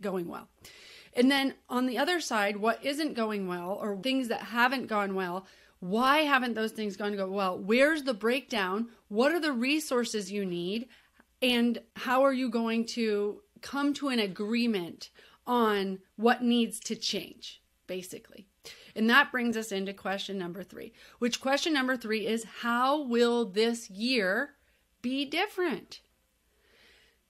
going 0.00 0.28
well. 0.28 0.48
And 1.18 1.28
then 1.28 1.54
on 1.68 1.86
the 1.86 1.98
other 1.98 2.20
side, 2.20 2.58
what 2.58 2.84
isn't 2.84 3.14
going 3.14 3.48
well 3.48 3.76
or 3.82 3.96
things 3.96 4.28
that 4.28 4.40
haven't 4.40 4.86
gone 4.86 5.16
well, 5.16 5.46
why 5.80 6.18
haven't 6.18 6.54
those 6.54 6.70
things 6.70 6.96
gone 6.96 7.16
go 7.16 7.28
well? 7.28 7.58
Where's 7.58 8.04
the 8.04 8.14
breakdown? 8.14 8.90
What 9.08 9.32
are 9.32 9.40
the 9.40 9.52
resources 9.52 10.30
you 10.30 10.46
need? 10.46 10.86
And 11.42 11.80
how 11.96 12.22
are 12.22 12.32
you 12.32 12.48
going 12.48 12.86
to 12.86 13.42
come 13.62 13.94
to 13.94 14.10
an 14.10 14.20
agreement 14.20 15.10
on 15.44 15.98
what 16.14 16.44
needs 16.44 16.78
to 16.80 16.94
change, 16.94 17.62
basically? 17.88 18.46
And 18.94 19.10
that 19.10 19.32
brings 19.32 19.56
us 19.56 19.72
into 19.72 19.92
question 19.92 20.38
number 20.38 20.62
three, 20.62 20.92
which 21.18 21.40
question 21.40 21.72
number 21.72 21.96
three 21.96 22.28
is 22.28 22.44
how 22.60 23.02
will 23.02 23.44
this 23.44 23.90
year 23.90 24.50
be 25.02 25.24
different? 25.24 26.00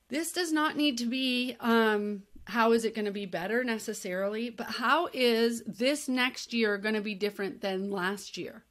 This 0.09 0.33
does 0.33 0.53
not 0.53 0.77
need 0.77 0.99
to 0.99 1.07
be 1.07 1.57
um, 1.61 2.25
how 2.49 2.73
is 2.73 2.87
it 2.87 2.95
going 2.95 3.05
to 3.05 3.11
be 3.11 3.27
better 3.27 3.63
necessarily, 3.63 4.49
but 4.49 4.67
how 4.67 5.09
is 5.13 5.63
this 5.65 6.09
next 6.09 6.55
year 6.55 6.79
going 6.79 6.95
to 6.95 7.01
be 7.03 7.15
different 7.15 7.61
than 7.61 7.91
last 7.91 8.39
year? 8.39 8.65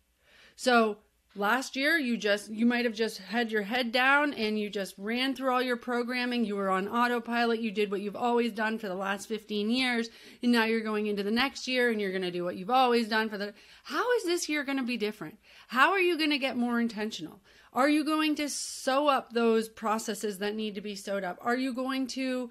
So, 0.55 0.97
last 1.35 1.75
year 1.75 1.99
you 1.99 2.17
just 2.17 2.49
you 2.49 2.65
might 2.65 2.85
have 2.85 2.95
just 2.95 3.19
had 3.19 3.51
your 3.51 3.61
head 3.61 3.91
down 3.91 4.33
and 4.33 4.57
you 4.57 4.71
just 4.71 4.95
ran 4.97 5.35
through 5.35 5.53
all 5.53 5.61
your 5.61 5.77
programming, 5.77 6.43
you 6.43 6.55
were 6.55 6.71
on 6.71 6.87
autopilot, 6.87 7.59
you 7.59 7.69
did 7.69 7.91
what 7.91 8.01
you've 8.01 8.15
always 8.15 8.51
done 8.51 8.79
for 8.79 8.87
the 8.87 8.95
last 8.95 9.27
15 9.27 9.69
years, 9.69 10.09
and 10.41 10.51
now 10.51 10.65
you're 10.65 10.81
going 10.81 11.05
into 11.05 11.21
the 11.21 11.29
next 11.29 11.67
year 11.67 11.91
and 11.91 12.01
you're 12.01 12.11
going 12.11 12.23
to 12.23 12.31
do 12.31 12.43
what 12.43 12.55
you've 12.55 12.71
always 12.71 13.07
done 13.07 13.29
for 13.29 13.37
the 13.37 13.53
How 13.83 14.11
is 14.13 14.23
this 14.23 14.49
year 14.49 14.63
going 14.63 14.79
to 14.79 14.83
be 14.83 14.97
different? 14.97 15.37
How 15.67 15.91
are 15.91 16.01
you 16.01 16.17
going 16.17 16.31
to 16.31 16.39
get 16.39 16.57
more 16.57 16.79
intentional? 16.79 17.41
Are 17.73 17.89
you 17.89 18.03
going 18.03 18.33
to 18.35 18.49
sew 18.49 19.07
up 19.07 19.33
those 19.33 19.69
processes 19.69 20.39
that 20.39 20.55
need 20.55 20.73
to 20.73 20.81
be 20.81 20.95
sewed 20.95 21.23
up? 21.23 21.37
Are 21.41 21.55
you 21.55 21.75
going 21.75 22.07
to 22.07 22.49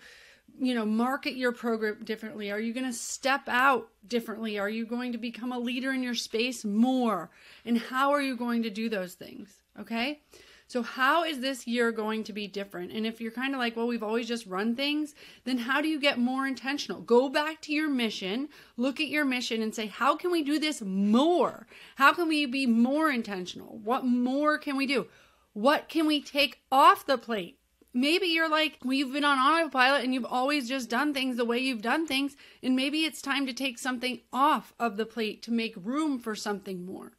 you 0.58 0.74
know 0.74 0.86
market 0.86 1.36
your 1.36 1.52
program 1.52 2.04
differently? 2.04 2.50
Are 2.50 2.60
you 2.60 2.72
going 2.72 2.86
to 2.86 2.92
step 2.92 3.42
out 3.48 3.88
differently? 4.06 4.58
Are 4.58 4.68
you 4.68 4.86
going 4.86 5.12
to 5.12 5.18
become 5.18 5.52
a 5.52 5.58
leader 5.58 5.92
in 5.92 6.02
your 6.02 6.14
space 6.14 6.64
more? 6.64 7.30
And 7.64 7.78
how 7.78 8.12
are 8.12 8.22
you 8.22 8.36
going 8.36 8.62
to 8.62 8.70
do 8.70 8.88
those 8.88 9.14
things 9.14 9.60
okay? 9.78 10.20
So 10.68 10.82
how 10.82 11.22
is 11.22 11.38
this 11.38 11.68
year 11.68 11.92
going 11.92 12.24
to 12.24 12.32
be 12.32 12.48
different? 12.48 12.90
And 12.90 13.06
if 13.06 13.20
you're 13.20 13.30
kind 13.30 13.54
of 13.54 13.60
like 13.60 13.76
well 13.76 13.86
we've 13.86 14.02
always 14.02 14.28
just 14.28 14.46
run 14.46 14.74
things 14.74 15.14
then 15.44 15.58
how 15.58 15.80
do 15.80 15.88
you 15.88 16.00
get 16.00 16.18
more 16.18 16.46
intentional? 16.46 17.00
Go 17.00 17.28
back 17.28 17.60
to 17.62 17.72
your 17.72 17.88
mission 17.88 18.48
look 18.76 19.00
at 19.00 19.08
your 19.08 19.24
mission 19.24 19.62
and 19.62 19.74
say 19.74 19.86
how 19.86 20.16
can 20.16 20.30
we 20.30 20.42
do 20.42 20.58
this 20.58 20.80
more? 20.82 21.66
How 21.96 22.12
can 22.12 22.28
we 22.28 22.46
be 22.46 22.66
more 22.66 23.10
intentional? 23.10 23.78
What 23.78 24.04
more 24.04 24.58
can 24.58 24.76
we 24.76 24.86
do? 24.86 25.06
What 25.52 25.88
can 25.88 26.06
we 26.06 26.20
take 26.20 26.60
off 26.70 27.06
the 27.06 27.16
plate 27.16 27.55
maybe 27.96 28.26
you're 28.26 28.48
like, 28.48 28.78
well, 28.84 28.92
you've 28.92 29.12
been 29.12 29.24
on 29.24 29.38
autopilot 29.38 30.04
and 30.04 30.12
you've 30.12 30.26
always 30.26 30.68
just 30.68 30.90
done 30.90 31.14
things 31.14 31.36
the 31.36 31.44
way 31.44 31.58
you've 31.58 31.82
done 31.82 32.06
things. 32.06 32.36
And 32.62 32.76
maybe 32.76 33.04
it's 33.04 33.22
time 33.22 33.46
to 33.46 33.54
take 33.54 33.78
something 33.78 34.20
off 34.32 34.74
of 34.78 34.98
the 34.98 35.06
plate 35.06 35.42
to 35.44 35.52
make 35.52 35.74
room 35.76 36.18
for 36.18 36.34
something 36.34 36.84
more. 36.84 37.12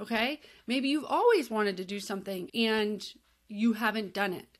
Okay. 0.00 0.40
Maybe 0.66 0.88
you've 0.88 1.04
always 1.04 1.50
wanted 1.50 1.76
to 1.76 1.84
do 1.84 2.00
something 2.00 2.50
and 2.54 3.06
you 3.46 3.74
haven't 3.74 4.14
done 4.14 4.32
it 4.32 4.58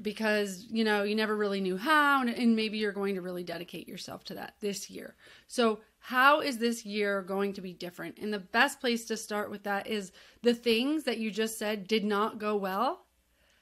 because 0.00 0.64
you 0.70 0.84
know 0.84 1.02
you 1.02 1.14
never 1.14 1.36
really 1.36 1.60
knew 1.60 1.76
how 1.76 2.20
and, 2.20 2.30
and, 2.30 2.54
maybe 2.54 2.78
you're 2.78 2.92
going 2.92 3.16
to 3.16 3.20
really 3.20 3.42
dedicate 3.42 3.88
yourself 3.88 4.22
to 4.22 4.34
that 4.34 4.54
this 4.60 4.88
year 4.88 5.16
so 5.48 5.80
how 5.98 6.40
is 6.40 6.58
this 6.58 6.86
year 6.86 7.20
going 7.22 7.52
to 7.52 7.60
be 7.60 7.72
different 7.72 8.16
and 8.16 8.32
the 8.32 8.38
best 8.38 8.80
place 8.80 9.04
to 9.04 9.16
start 9.16 9.50
with 9.50 9.64
that 9.64 9.88
is 9.88 10.12
the 10.42 10.54
things 10.54 11.02
that 11.02 11.18
you 11.18 11.32
just 11.32 11.58
said 11.58 11.88
did 11.88 12.04
not 12.04 12.38
go 12.38 12.54
well 12.54 13.07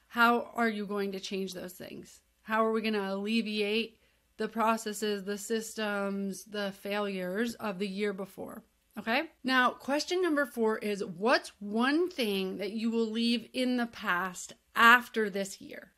how 0.07 0.51
are 0.55 0.69
you 0.69 0.85
going 0.85 1.11
to 1.11 1.19
change 1.19 1.53
those 1.53 1.73
things 1.73 2.21
how 2.43 2.65
are 2.65 2.71
we 2.71 2.81
going 2.81 2.93
to 2.93 3.13
alleviate 3.13 3.97
the 4.37 4.47
processes 4.47 5.23
the 5.23 5.37
systems 5.37 6.45
the 6.45 6.71
failures 6.71 7.55
of 7.55 7.79
the 7.79 7.87
year 7.87 8.13
before 8.13 8.63
Okay. 8.97 9.23
Now, 9.43 9.69
question 9.71 10.21
number 10.21 10.45
four 10.45 10.79
is 10.79 11.05
what's 11.05 11.51
one 11.59 12.09
thing 12.09 12.57
that 12.57 12.71
you 12.71 12.89
will 12.89 13.05
leave 13.05 13.47
in 13.53 13.77
the 13.77 13.85
past 13.85 14.53
after 14.75 15.29
this 15.29 15.61
year? 15.61 15.91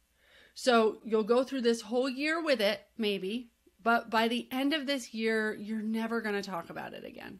So 0.54 0.98
you'll 1.06 1.24
go 1.24 1.44
through 1.44 1.62
this 1.62 1.82
whole 1.82 2.10
year 2.10 2.44
with 2.44 2.60
it, 2.60 2.82
maybe, 2.98 3.51
but 3.82 4.10
by 4.10 4.28
the 4.28 4.50
end 4.51 4.74
of 4.74 4.86
this 4.86 5.13
year, 5.13 5.56
you're 5.56 5.82
never 5.82 6.20
going 6.20 6.36
to 6.36 6.42
talk 6.42 6.70
about 6.70 6.94
it 6.94 7.06
again. 7.06 7.39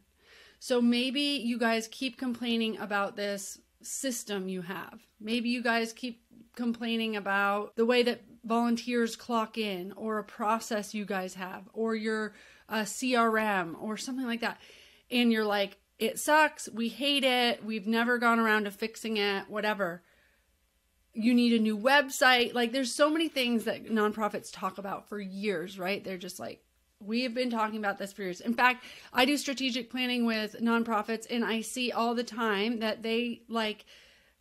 So 0.60 0.82
maybe 0.82 1.20
you 1.20 1.58
guys 1.58 1.90
keep 1.92 2.18
complaining 2.18 2.78
about 2.78 3.18
this 3.18 3.60
system 3.82 4.48
you 4.48 4.62
have. 4.62 5.02
Maybe 5.20 5.50
you 5.50 5.62
guys 5.62 5.92
keep 5.92 6.22
complaining 6.60 7.16
about 7.16 7.76
the 7.76 7.86
way 7.86 8.04
that 8.04 8.22
volunteers 8.44 9.16
clock 9.16 9.58
in 9.58 9.92
or 9.94 10.20
a 10.20 10.24
process 10.24 10.94
you 10.94 11.06
guys 11.06 11.34
have 11.34 11.68
or 11.74 11.96
your 11.96 12.34
uh, 12.68 12.84
CRM 12.84 13.82
or 13.82 13.98
something 13.98 14.26
like 14.26 14.42
that. 14.42 14.60
And 15.10 15.32
you're 15.32 15.46
like, 15.46 15.78
it 15.98 16.20
sucks. 16.20 16.70
We 16.70 16.90
hate 16.90 17.24
it. 17.24 17.66
We've 17.66 17.88
never 17.88 18.18
gone 18.18 18.40
around 18.40 18.66
to 18.66 18.72
fixing 18.72 19.18
it, 19.18 19.50
whatever 19.50 20.04
you 21.14 21.34
need 21.34 21.54
a 21.54 21.60
new 21.60 21.78
website. 21.78 22.54
Like 22.54 22.72
there's 22.72 22.94
so 22.94 23.10
many 23.10 23.28
things 23.28 23.66
that 23.66 23.86
nonprofits 23.86 24.50
talk 24.52 24.78
about 24.78 25.10
for 25.10 25.20
years, 25.20 25.80
right? 25.80 26.04
They're 26.04 26.18
just 26.18 26.40
like, 26.40 26.64
we 27.02 27.24
have 27.24 27.34
been 27.34 27.50
talking 27.50 27.80
about 27.80 27.98
this 27.98 28.14
for 28.14 28.24
years. 28.24 28.42
In 28.42 28.54
fact, 28.54 28.84
I 29.14 29.26
do 29.26 29.38
strategic 29.38 29.90
planning 29.90 30.26
with 30.26 30.58
nonprofits 30.62 31.26
and 31.30 31.46
I 31.46 31.62
see 31.62 31.92
all 31.92 32.14
the 32.14 32.24
time 32.24 32.80
that 32.80 33.04
they 33.04 33.42
like 33.48 33.86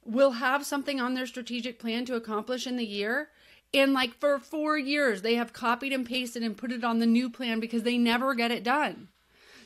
will 0.08 0.32
have 0.32 0.64
something 0.64 1.00
on 1.00 1.14
their 1.14 1.26
strategic 1.26 1.78
plan 1.78 2.04
to 2.06 2.16
accomplish 2.16 2.66
in 2.66 2.76
the 2.76 2.86
year. 2.86 3.28
And 3.74 3.92
like 3.92 4.14
for 4.14 4.38
four 4.38 4.78
years, 4.78 5.22
they 5.22 5.34
have 5.34 5.52
copied 5.52 5.92
and 5.92 6.06
pasted 6.06 6.42
and 6.42 6.56
put 6.56 6.72
it 6.72 6.84
on 6.84 6.98
the 6.98 7.06
new 7.06 7.28
plan 7.28 7.60
because 7.60 7.82
they 7.82 7.98
never 7.98 8.34
get 8.34 8.50
it 8.50 8.64
done. 8.64 9.08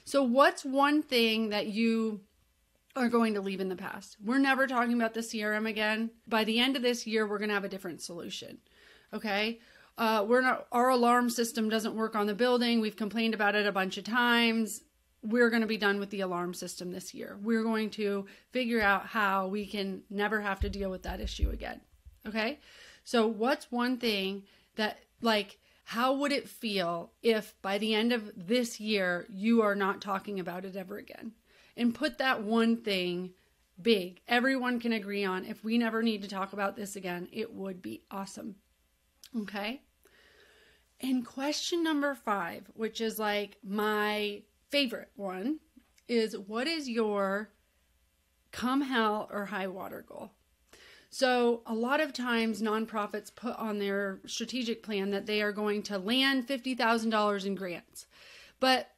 So, 0.05 0.25
what's 0.25 0.65
one 0.65 1.03
thing 1.03 1.51
that 1.51 1.69
you 1.69 2.23
are 2.95 3.09
going 3.09 3.35
to 3.35 3.41
leave 3.41 3.61
in 3.61 3.69
the 3.69 3.77
past. 3.77 4.17
We're 4.23 4.39
never 4.39 4.67
talking 4.67 4.95
about 4.95 5.15
the 5.15 5.21
CRM 5.21 5.69
again. 5.69 6.11
By 6.27 6.45
the 6.45 6.59
end 6.59 6.77
of 6.77 6.83
this 6.83 7.07
year, 7.07 7.27
we're 7.27 7.39
going 7.39 7.49
to 7.49 7.55
have 7.55 7.65
a 7.65 7.69
different 7.69 8.03
solution. 8.03 8.59
Okay. 9.13 9.61
Uh, 9.97 10.25
we're 10.27 10.41
not, 10.41 10.67
our 10.73 10.91
alarm 10.91 11.31
system 11.31 11.69
doesn't 11.69 11.95
work 11.95 12.17
on 12.17 12.27
the 12.27 12.35
building. 12.35 12.81
We've 12.81 12.97
complained 12.97 13.35
about 13.35 13.55
it 13.55 13.67
a 13.67 13.73
bunch 13.73 13.99
of 13.99 14.05
times. 14.05 14.83
We're 15.23 15.51
going 15.51 15.63
to 15.63 15.69
be 15.69 15.77
done 15.77 16.01
with 16.01 16.11
the 16.11 16.21
alarm 16.21 16.55
system 16.55 16.93
this 16.93 17.15
year. 17.15 17.39
We're 17.43 17.63
going 17.63 17.91
to 17.91 18.27
figure 18.51 18.81
out 18.81 19.07
how 19.07 19.47
we 19.47 19.67
can 19.67 20.03
never 20.11 20.41
have 20.41 20.61
to 20.61 20.71
deal 20.71 20.91
with 20.91 21.03
that 21.05 21.21
issue 21.21 21.51
again. 21.51 21.81
Okay. 22.27 22.59
So, 23.05 23.27
what's 23.27 23.71
one 23.71 23.99
thing 23.99 24.45
that, 24.77 24.99
like, 25.21 25.59
how 25.85 26.15
would 26.15 26.33
it 26.33 26.49
feel 26.49 27.13
if 27.23 27.55
by 27.63 27.79
the 27.79 27.95
end 27.95 28.13
of 28.13 28.31
this 28.37 28.81
year 28.81 29.27
you 29.29 29.63
are 29.63 29.75
not 29.75 30.01
talking 30.01 30.41
about 30.41 30.65
it 30.65 30.77
ever 30.77 30.99
again? 30.99 31.33
and 31.77 31.95
put 31.95 32.19
that 32.19 32.43
one 32.43 32.77
thing 32.77 33.31
big 33.81 34.21
everyone 34.29 34.79
can 34.79 34.93
agree 34.93 35.25
on. 35.25 35.45
If 35.45 35.65
we 35.65 35.79
never 35.79 36.03
need 36.03 36.23
to 36.23 36.29
talk 36.29 36.53
about 36.53 36.77
this 36.77 36.97
again, 36.97 37.29
it 37.33 37.53
would 37.53 37.83
be 37.83 38.03
awesome. 38.11 38.57
Okay. 39.37 39.83
And 41.01 41.27
question 41.27 41.83
number 41.83 42.15
five, 42.15 42.71
which 42.75 43.01
is 43.01 43.19
like 43.19 43.57
my 43.65 44.43
favorite 44.73 45.11
one, 45.15 45.61
is 46.09 46.37
what 46.37 46.67
is 46.67 46.89
your 46.89 47.51
come 48.51 48.81
hell 48.81 49.29
or 49.31 49.47
high 49.47 49.69
water 49.69 50.05
goal? 50.09 50.33
So, 51.11 51.61
a 51.67 51.75
lot 51.75 52.01
of 52.01 52.15
times 52.15 52.63
nonprofits 52.63 53.35
put 53.35 53.55
on 53.57 53.79
their 53.79 54.21
strategic 54.27 54.83
plan 54.83 55.11
that 55.11 55.27
they 55.27 55.43
are 55.43 55.53
going 55.53 55.83
to 55.85 55.99
land 55.99 56.49
$50,000 56.49 57.45
in 57.45 57.55
grants. 57.55 58.07
But 58.61 58.89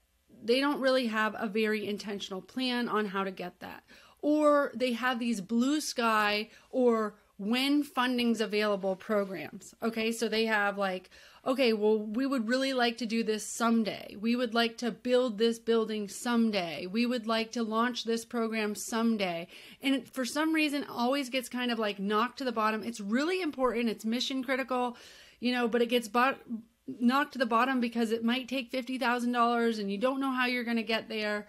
they 0.45 0.61
don't 0.61 0.81
really 0.81 1.09
have 1.09 1.35
a 1.37 1.49
very 1.49 1.89
intentional 1.89 2.41
plan 2.41 2.89
on 2.89 3.07
how 3.07 3.25
to 3.25 3.33
get 3.33 3.59
that. 3.59 3.83
Or 4.23 4.71
they 4.77 4.93
have 4.93 5.19
these 5.19 5.41
blue 5.41 5.81
sky 5.81 6.51
or 6.71 7.17
when 7.37 7.83
funding's 7.83 8.41
available 8.41 8.95
programs. 8.95 9.75
Okay, 9.83 10.13
so 10.13 10.29
they 10.29 10.47
have 10.47 10.79
like, 10.79 11.11
okay, 11.47 11.73
well, 11.73 11.99
we 11.99 12.27
would 12.27 12.49
really 12.49 12.73
like 12.73 12.99
to 12.99 13.07
do 13.07 13.23
this 13.23 13.47
someday. 13.47 14.17
We 14.19 14.35
would 14.35 14.55
like 14.55 14.79
to 14.79 14.91
build 14.91 15.39
this 15.39 15.59
building 15.59 16.09
someday. 16.09 16.87
We 16.87 17.07
would 17.07 17.27
like 17.27 17.53
to 17.53 17.63
launch 17.63 18.05
this 18.05 18.25
program 18.25 18.75
someday. 18.75 19.49
And 19.83 20.09
for 20.09 20.25
some 20.25 20.55
reason, 20.55 20.85
always 20.85 21.29
gets 21.29 21.49
kind 21.49 21.71
of 21.71 21.79
like 21.79 21.99
knocked 21.99 22.39
to 22.39 22.45
the 22.45 22.53
bottom. 22.53 22.83
It's 22.83 23.01
really 23.01 23.43
important, 23.43 23.89
it's 23.89 24.05
mission 24.05 24.43
critical, 24.43 24.97
you 25.41 25.53
know, 25.53 25.69
but 25.69 25.83
it 25.83 25.89
gets 25.89 26.09
bought 26.09 26.39
knocked 26.87 27.33
to 27.33 27.39
the 27.39 27.47
bottom 27.47 27.81
because 27.81 28.13
it 28.13 28.23
might 28.23 28.47
take 28.47 28.71
$50,000 28.71 29.79
and 29.79 29.91
you 29.91 29.99
don't 29.99 30.21
know 30.21 30.33
how 30.33 30.47
you're 30.47 30.65
going 30.65 30.77
to 30.77 30.83
get 30.83 31.09
there. 31.09 31.47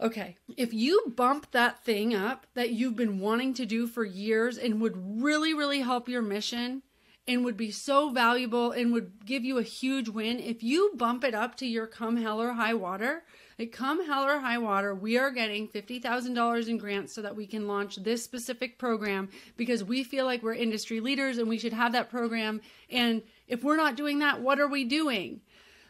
Okay, 0.00 0.36
if 0.56 0.72
you 0.72 1.12
bump 1.16 1.50
that 1.50 1.84
thing 1.84 2.14
up 2.14 2.46
that 2.54 2.70
you've 2.70 2.96
been 2.96 3.18
wanting 3.18 3.52
to 3.54 3.66
do 3.66 3.86
for 3.86 4.04
years 4.04 4.56
and 4.56 4.80
would 4.80 5.22
really, 5.22 5.52
really 5.52 5.80
help 5.80 6.08
your 6.08 6.22
mission 6.22 6.82
and 7.28 7.44
would 7.44 7.58
be 7.58 7.70
so 7.70 8.08
valuable 8.08 8.72
and 8.72 8.90
would 8.90 9.12
give 9.26 9.44
you 9.44 9.58
a 9.58 9.62
huge 9.62 10.08
win, 10.08 10.40
if 10.40 10.62
you 10.62 10.92
bump 10.96 11.22
it 11.22 11.34
up 11.34 11.54
to 11.56 11.66
your 11.66 11.86
come 11.86 12.16
hell 12.16 12.40
or 12.40 12.54
high 12.54 12.72
water, 12.72 13.22
like 13.58 13.70
come 13.70 14.06
hell 14.06 14.24
or 14.24 14.38
high 14.38 14.56
water, 14.56 14.94
we 14.94 15.18
are 15.18 15.30
getting 15.30 15.68
$50,000 15.68 16.68
in 16.68 16.78
grants 16.78 17.12
so 17.12 17.20
that 17.20 17.36
we 17.36 17.46
can 17.46 17.68
launch 17.68 17.96
this 17.96 18.24
specific 18.24 18.78
program 18.78 19.28
because 19.58 19.84
we 19.84 20.02
feel 20.02 20.24
like 20.24 20.42
we're 20.42 20.54
industry 20.54 21.00
leaders 21.00 21.36
and 21.36 21.48
we 21.48 21.58
should 21.58 21.74
have 21.74 21.92
that 21.92 22.08
program. 22.08 22.62
And 22.90 23.22
if 23.46 23.62
we're 23.62 23.76
not 23.76 23.94
doing 23.94 24.20
that, 24.20 24.40
what 24.40 24.58
are 24.58 24.68
we 24.68 24.84
doing? 24.84 25.42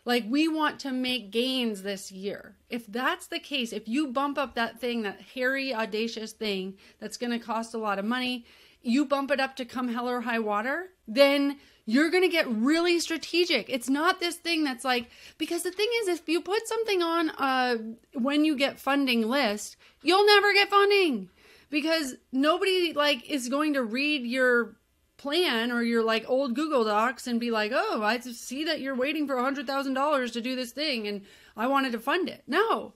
Like, 0.05 0.25
we 0.27 0.49
want 0.49 0.81
to 0.81 0.91
make 0.91 1.31
gains 1.31 1.83
this 1.83 2.11
year. 2.11 2.57
If 2.71 2.87
that's 2.87 3.27
the 3.27 3.39
case, 3.39 3.75
if 3.75 3.87
you 3.87 4.07
bump 4.07 4.39
up 4.39 4.55
that 4.55 4.81
thing, 4.81 5.03
that 5.03 5.21
hairy, 5.35 5.75
audacious 5.75 6.33
thing 6.33 6.79
that's 6.99 7.19
going 7.19 7.33
to 7.33 7.39
cost 7.39 7.75
a 7.75 7.79
lot 7.79 7.99
of 7.99 8.07
money, 8.07 8.47
you 8.83 9.05
bump 9.05 9.31
it 9.31 9.41
up 9.41 9.57
to 9.57 9.65
come 9.65 9.89
hell 9.89 10.09
or 10.09 10.21
high 10.23 10.39
water, 10.39 10.91
then 11.07 11.59
you're 11.85 12.11
going 12.11 12.23
to 12.23 12.29
get 12.29 12.47
really 12.49 13.01
strategic. 13.01 13.71
It's 13.71 13.89
not 13.89 14.21
this 14.21 14.37
thing 14.37 14.63
that's 14.63 14.85
like, 14.85 15.11
because 15.39 15.63
the 15.63 15.71
thing 15.71 15.89
is, 16.03 16.09
if 16.09 16.29
you 16.29 16.41
put 16.41 16.69
something 16.69 17.03
on 17.03 17.31
uh, 17.31 17.77
when 18.13 18.45
you 18.45 18.57
get 18.57 18.79
funding 18.79 19.27
list, 19.27 19.77
you'll 20.03 20.27
never 20.27 20.53
get 20.53 20.69
funding 20.69 21.31
because 21.71 22.15
nobody 22.31 22.93
like 22.93 23.29
is 23.31 23.49
going 23.49 23.75
to 23.75 23.83
read 23.83 24.27
your 24.27 24.77
plan 25.17 25.73
or 25.73 25.83
your 25.83 26.03
like 26.03 26.29
old 26.29 26.55
Google 26.55 26.85
Docs 26.85 27.27
and 27.27 27.41
be 27.41 27.51
like, 27.51 27.73
oh, 27.75 28.03
I 28.03 28.19
see 28.21 28.65
that 28.65 28.81
you're 28.81 28.95
waiting 28.95 29.27
for 29.27 29.37
a 29.37 29.43
hundred 29.43 29.67
thousand 29.67 29.95
dollars 29.95 30.33
to 30.33 30.41
do 30.41 30.57
this 30.57 30.73
thing 30.73 31.07
and 31.07 31.23
I 31.57 31.67
wanted 31.67 31.93
to 31.93 31.99
fund 31.99 32.29
it. 32.29 32.43
No, 32.47 32.93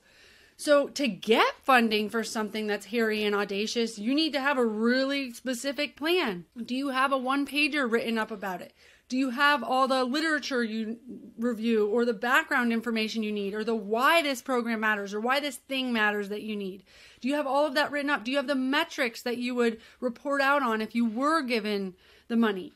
so, 0.57 0.89
to 0.89 1.09
get 1.09 1.55
funding 1.65 2.09
for 2.09 2.23
something 2.23 2.67
that's 2.67 2.87
hairy 2.87 3.25
and 3.25 3.35
audacious, 3.35 3.99
you 3.99 4.15
need 4.15 4.33
to 4.35 4.41
have 4.41 4.59
a 4.59 4.67
really 4.67 5.33
specific 5.33 5.97
plan. 5.97 6.45
Do 6.57 6.75
you 6.75 6.91
have 6.91 7.11
a 7.13 7.19
one 7.19 7.47
pager 7.47 7.91
written 7.91 8.19
up 8.19 8.31
about 8.31 8.61
it? 8.61 8.73
Do 9.09 9.19
you 9.19 9.31
have 9.31 9.63
all 9.63 9.89
the 9.89 10.05
literature 10.05 10.65
you 10.65 10.99
review 11.37 11.87
or 11.87 12.05
the 12.05 12.15
background 12.15 12.73
information 12.73 13.23
you 13.23 13.33
need 13.33 13.53
or 13.53 13.63
the 13.63 13.75
why 13.75 14.23
this 14.23 14.41
program 14.41 14.81
matters 14.81 15.13
or 15.13 15.21
why 15.21 15.39
this 15.39 15.57
thing 15.57 15.93
matters 15.93 16.31
that 16.31 16.43
you 16.43 16.57
need? 16.57 16.85
Do 17.21 17.29
you 17.29 17.35
have 17.35 17.47
all 17.47 17.67
of 17.67 17.75
that 17.75 17.91
written 17.91 18.09
up? 18.09 18.25
Do 18.25 18.31
you 18.31 18.39
have 18.39 18.47
the 18.47 18.55
metrics 18.55 19.21
that 19.23 19.37
you 19.37 19.55
would 19.55 19.81
report 20.01 20.41
out 20.41 20.63
on 20.63 20.81
if 20.81 20.95
you 20.95 21.05
were 21.05 21.43
given 21.43 21.95
the 22.29 22.37
money? 22.37 22.73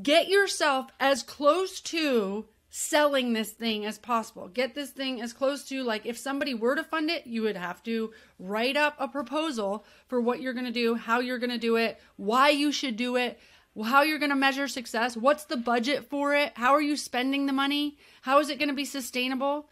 Get 0.00 0.28
yourself 0.28 0.86
as 1.00 1.22
close 1.24 1.80
to 1.80 2.46
selling 2.70 3.32
this 3.32 3.50
thing 3.50 3.84
as 3.84 3.98
possible. 3.98 4.48
Get 4.48 4.76
this 4.76 4.90
thing 4.90 5.20
as 5.20 5.32
close 5.32 5.64
to 5.64 5.82
like 5.82 6.06
if 6.06 6.16
somebody 6.16 6.54
were 6.54 6.76
to 6.76 6.84
fund 6.84 7.10
it, 7.10 7.26
you 7.26 7.42
would 7.42 7.56
have 7.56 7.82
to 7.82 8.12
write 8.38 8.76
up 8.76 8.94
a 8.98 9.08
proposal 9.08 9.84
for 10.06 10.20
what 10.20 10.40
you're 10.40 10.52
going 10.54 10.66
to 10.66 10.72
do, 10.72 10.94
how 10.94 11.18
you're 11.18 11.38
going 11.38 11.50
to 11.50 11.58
do 11.58 11.76
it, 11.76 12.00
why 12.16 12.50
you 12.50 12.70
should 12.70 12.96
do 12.96 13.16
it, 13.16 13.40
how 13.84 14.02
you're 14.02 14.20
going 14.20 14.30
to 14.30 14.36
measure 14.36 14.68
success, 14.68 15.16
what's 15.16 15.44
the 15.44 15.56
budget 15.56 16.08
for 16.08 16.34
it, 16.34 16.52
how 16.54 16.72
are 16.72 16.80
you 16.80 16.96
spending 16.96 17.46
the 17.46 17.52
money, 17.52 17.98
how 18.22 18.38
is 18.38 18.48
it 18.48 18.58
going 18.58 18.68
to 18.68 18.74
be 18.74 18.84
sustainable? 18.84 19.68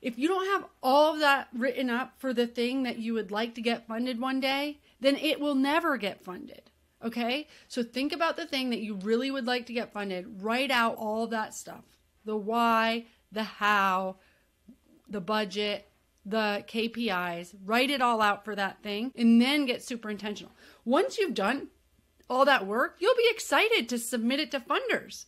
If 0.00 0.16
you 0.18 0.28
don't 0.28 0.46
have 0.46 0.66
all 0.82 1.14
of 1.14 1.20
that 1.20 1.48
written 1.52 1.90
up 1.90 2.14
for 2.18 2.32
the 2.32 2.46
thing 2.46 2.84
that 2.84 2.98
you 2.98 3.12
would 3.14 3.32
like 3.32 3.56
to 3.56 3.60
get 3.60 3.88
funded 3.88 4.20
one 4.20 4.38
day, 4.38 4.78
then 5.00 5.16
it 5.16 5.40
will 5.40 5.56
never 5.56 5.96
get 5.96 6.22
funded. 6.22 6.62
Okay? 7.02 7.48
So 7.66 7.82
think 7.82 8.12
about 8.12 8.36
the 8.36 8.46
thing 8.46 8.70
that 8.70 8.80
you 8.80 8.94
really 8.94 9.32
would 9.32 9.46
like 9.46 9.66
to 9.66 9.72
get 9.72 9.92
funded. 9.92 10.42
Write 10.42 10.70
out 10.70 10.96
all 10.96 11.26
that 11.28 11.54
stuff 11.54 11.95
the 12.26 12.36
why, 12.36 13.06
the 13.32 13.44
how, 13.44 14.16
the 15.08 15.20
budget, 15.20 15.88
the 16.26 16.64
KPIs. 16.68 17.54
Write 17.64 17.88
it 17.88 18.02
all 18.02 18.20
out 18.20 18.44
for 18.44 18.54
that 18.54 18.82
thing 18.82 19.12
and 19.16 19.40
then 19.40 19.64
get 19.64 19.82
super 19.82 20.10
intentional. 20.10 20.52
Once 20.84 21.16
you've 21.16 21.34
done 21.34 21.68
all 22.28 22.44
that 22.44 22.66
work, 22.66 22.96
you'll 22.98 23.16
be 23.16 23.30
excited 23.30 23.88
to 23.88 23.98
submit 23.98 24.40
it 24.40 24.50
to 24.50 24.60
funders. 24.60 25.26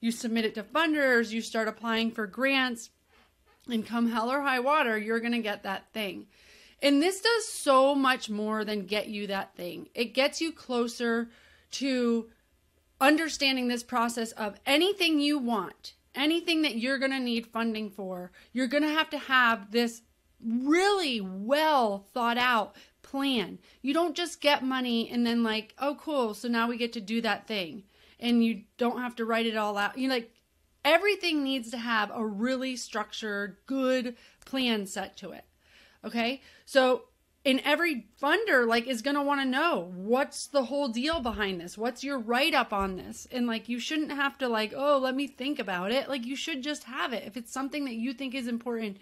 You 0.00 0.10
submit 0.10 0.44
it 0.44 0.54
to 0.56 0.62
funders, 0.62 1.30
you 1.30 1.40
start 1.40 1.68
applying 1.68 2.10
for 2.10 2.26
grants, 2.26 2.90
and 3.68 3.86
come 3.86 4.10
hell 4.10 4.30
or 4.30 4.40
high 4.42 4.60
water, 4.60 4.98
you're 4.98 5.20
going 5.20 5.32
to 5.32 5.38
get 5.38 5.62
that 5.62 5.92
thing. 5.92 6.26
And 6.82 7.02
this 7.02 7.20
does 7.20 7.46
so 7.46 7.94
much 7.94 8.30
more 8.30 8.64
than 8.64 8.86
get 8.86 9.08
you 9.08 9.26
that 9.26 9.54
thing. 9.54 9.88
It 9.94 10.14
gets 10.14 10.40
you 10.40 10.52
closer 10.52 11.28
to 11.72 12.30
understanding 13.00 13.68
this 13.68 13.82
process 13.82 14.32
of 14.32 14.58
anything 14.66 15.20
you 15.20 15.38
want, 15.38 15.94
anything 16.14 16.62
that 16.62 16.76
you're 16.76 16.98
going 16.98 17.12
to 17.12 17.20
need 17.20 17.46
funding 17.46 17.90
for. 17.90 18.32
You're 18.52 18.66
going 18.66 18.82
to 18.82 18.88
have 18.88 19.10
to 19.10 19.18
have 19.18 19.70
this 19.70 20.02
really 20.44 21.20
well 21.20 22.06
thought 22.12 22.38
out 22.38 22.76
plan. 23.02 23.58
You 23.82 23.94
don't 23.94 24.16
just 24.16 24.40
get 24.40 24.64
money 24.64 25.10
and 25.10 25.26
then, 25.26 25.42
like, 25.42 25.74
oh, 25.78 25.96
cool, 26.00 26.34
so 26.34 26.48
now 26.48 26.68
we 26.68 26.76
get 26.76 26.92
to 26.94 27.00
do 27.00 27.20
that 27.20 27.46
thing. 27.46 27.84
And 28.18 28.44
you 28.44 28.62
don't 28.76 29.00
have 29.00 29.16
to 29.16 29.24
write 29.24 29.46
it 29.46 29.56
all 29.56 29.78
out. 29.78 29.96
You 29.96 30.08
like, 30.08 30.32
everything 30.84 31.42
needs 31.42 31.70
to 31.70 31.78
have 31.78 32.10
a 32.14 32.24
really 32.24 32.76
structured, 32.76 33.56
good 33.66 34.16
plan 34.44 34.86
set 34.86 35.16
to 35.18 35.32
it. 35.32 35.44
Okay. 36.04 36.42
So 36.64 37.04
in 37.44 37.60
every 37.64 38.06
funder 38.20 38.66
like 38.66 38.86
is 38.86 39.02
going 39.02 39.16
to 39.16 39.22
want 39.22 39.40
to 39.40 39.46
know 39.46 39.90
what's 39.94 40.46
the 40.46 40.64
whole 40.64 40.88
deal 40.88 41.20
behind 41.20 41.60
this? 41.60 41.78
What's 41.78 42.04
your 42.04 42.18
write 42.18 42.54
up 42.54 42.72
on 42.72 42.96
this? 42.96 43.26
And 43.30 43.46
like 43.46 43.68
you 43.68 43.78
shouldn't 43.78 44.12
have 44.12 44.36
to 44.38 44.48
like 44.48 44.72
oh 44.76 44.98
let 44.98 45.14
me 45.14 45.26
think 45.26 45.58
about 45.58 45.92
it. 45.92 46.08
Like 46.08 46.26
you 46.26 46.36
should 46.36 46.62
just 46.62 46.84
have 46.84 47.12
it. 47.12 47.24
If 47.26 47.36
it's 47.36 47.52
something 47.52 47.84
that 47.86 47.94
you 47.94 48.12
think 48.12 48.34
is 48.34 48.46
important 48.48 48.98